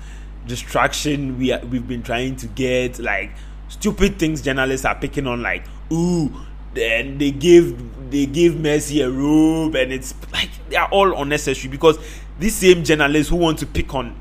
distraction 0.47 1.39
we 1.39 1.53
are, 1.53 1.65
we've 1.67 1.87
been 1.87 2.03
trying 2.03 2.37
to 2.37 2.47
get 2.47 2.99
like 2.99 3.31
stupid 3.69 4.19
things 4.19 4.41
journalists 4.43 4.85
are 4.87 4.95
picking 4.95 5.27
on 5.27 5.43
like 5.43 5.65
ooh 5.93 6.33
then 6.79 7.19
they 7.19 7.31
give 7.31 8.11
they 8.11 8.27
gave 8.27 8.53
Messi 8.53 9.05
a 9.05 9.11
robe 9.11 9.75
and 9.75 9.93
it's 9.93 10.15
like 10.33 10.51
they 10.69 10.77
are 10.77 10.89
all 10.91 11.21
unnecessary 11.21 11.71
because 11.71 11.99
these 12.39 12.55
same 12.55 12.85
journalists 12.85 13.31
who 13.31 13.37
want 13.37 13.59
to 13.59 13.67
pick 13.67 13.95
on 13.95 14.19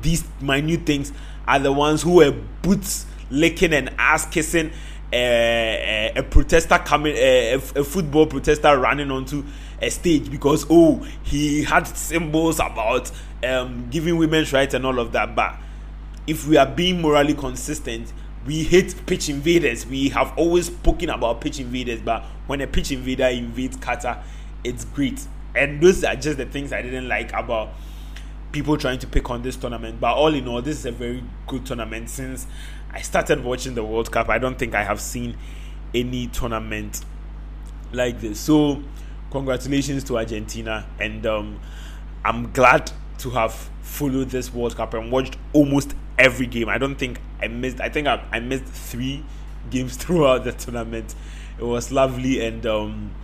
these 0.00 0.24
minute 0.40 0.86
things 0.86 1.12
are 1.46 1.58
the 1.58 1.72
ones 1.72 2.02
who 2.02 2.14
were 2.14 2.34
boots 2.62 3.06
licking 3.30 3.72
and 3.72 3.90
ass 3.98 4.26
kissing 4.26 4.70
a, 5.12 6.12
a, 6.16 6.20
a 6.20 6.22
protester 6.22 6.78
coming 6.78 7.14
eh, 7.16 7.54
a, 7.54 7.80
a, 7.80 7.84
football 7.84 8.26
protester 8.26 8.76
running 8.78 9.10
onto 9.10 9.44
a 9.80 9.90
stage 9.90 10.30
because 10.30 10.66
oh 10.70 11.06
he 11.22 11.62
had 11.62 11.86
symbols 11.86 12.58
about 12.58 13.10
um, 13.44 13.88
giving 13.90 14.16
women's 14.16 14.52
rights 14.52 14.74
and 14.74 14.84
all 14.86 14.98
of 14.98 15.12
that. 15.12 15.34
But 15.34 15.56
if 16.26 16.46
we 16.46 16.56
are 16.56 16.66
being 16.66 17.00
morally 17.00 17.34
consistent 17.34 18.12
we 18.46 18.62
hate 18.62 18.94
pitch 19.06 19.28
invaders. 19.28 19.86
We 19.86 20.08
have 20.10 20.36
always 20.38 20.66
spoken 20.66 21.10
about 21.10 21.40
pitch 21.40 21.58
invaders, 21.58 22.00
but 22.00 22.24
when 22.46 22.60
a 22.60 22.66
pitch 22.66 22.92
invader 22.92 23.26
invades 23.26 23.76
Qatar, 23.76 24.22
it's 24.62 24.84
great. 24.84 25.26
And 25.54 25.80
those 25.80 26.04
are 26.04 26.14
just 26.14 26.38
the 26.38 26.46
things 26.46 26.72
I 26.72 26.82
didn't 26.82 27.08
like 27.08 27.32
about 27.32 27.70
people 28.52 28.76
trying 28.76 28.98
to 29.00 29.06
pick 29.06 29.28
on 29.30 29.42
this 29.42 29.56
tournament. 29.56 30.00
But 30.00 30.14
all 30.14 30.32
in 30.34 30.46
all, 30.46 30.62
this 30.62 30.78
is 30.78 30.86
a 30.86 30.92
very 30.92 31.24
good 31.46 31.66
tournament. 31.66 32.08
Since 32.08 32.46
I 32.92 33.00
started 33.02 33.42
watching 33.42 33.74
the 33.74 33.84
World 33.84 34.12
Cup, 34.12 34.28
I 34.28 34.38
don't 34.38 34.58
think 34.58 34.74
I 34.74 34.84
have 34.84 35.00
seen 35.00 35.36
any 35.94 36.28
tournament 36.28 37.04
like 37.92 38.20
this. 38.20 38.38
So, 38.38 38.82
congratulations 39.30 40.04
to 40.04 40.18
Argentina, 40.18 40.86
and 41.00 41.26
um, 41.26 41.60
I'm 42.24 42.52
glad 42.52 42.92
to 43.18 43.30
have 43.30 43.70
followed 43.82 44.30
this 44.30 44.52
World 44.52 44.76
Cup 44.76 44.94
and 44.94 45.10
watched 45.10 45.36
almost 45.52 45.94
every 46.18 46.46
game. 46.46 46.68
I 46.68 46.78
don't 46.78 46.96
think 46.96 47.20
I 47.40 47.48
missed. 47.48 47.80
I 47.80 47.88
think 47.88 48.06
I, 48.06 48.22
I 48.32 48.40
missed 48.40 48.64
three 48.64 49.24
games 49.70 49.96
throughout 49.96 50.44
the 50.44 50.52
tournament. 50.52 51.14
It 51.58 51.64
was 51.64 51.90
lovely, 51.90 52.44
and 52.44 52.64
um, 52.66 53.14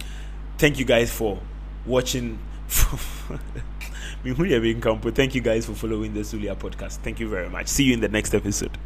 thank 0.59 0.79
you 0.79 0.85
guys 0.85 1.13
for 1.13 1.39
watching. 1.87 2.39
Thank 4.25 5.35
you 5.35 5.41
guys 5.43 5.67
for 5.67 5.75
following 5.75 6.15
the 6.15 6.25
Zulia 6.25 6.55
podcast. 6.55 6.99
Thank 6.99 7.21
you 7.21 7.29
very 7.29 7.51
much. 7.51 7.67
See 7.69 7.85
you 7.85 7.95
in 7.95 8.01
the 8.01 8.09
next 8.09 8.35
episode. 8.35 8.79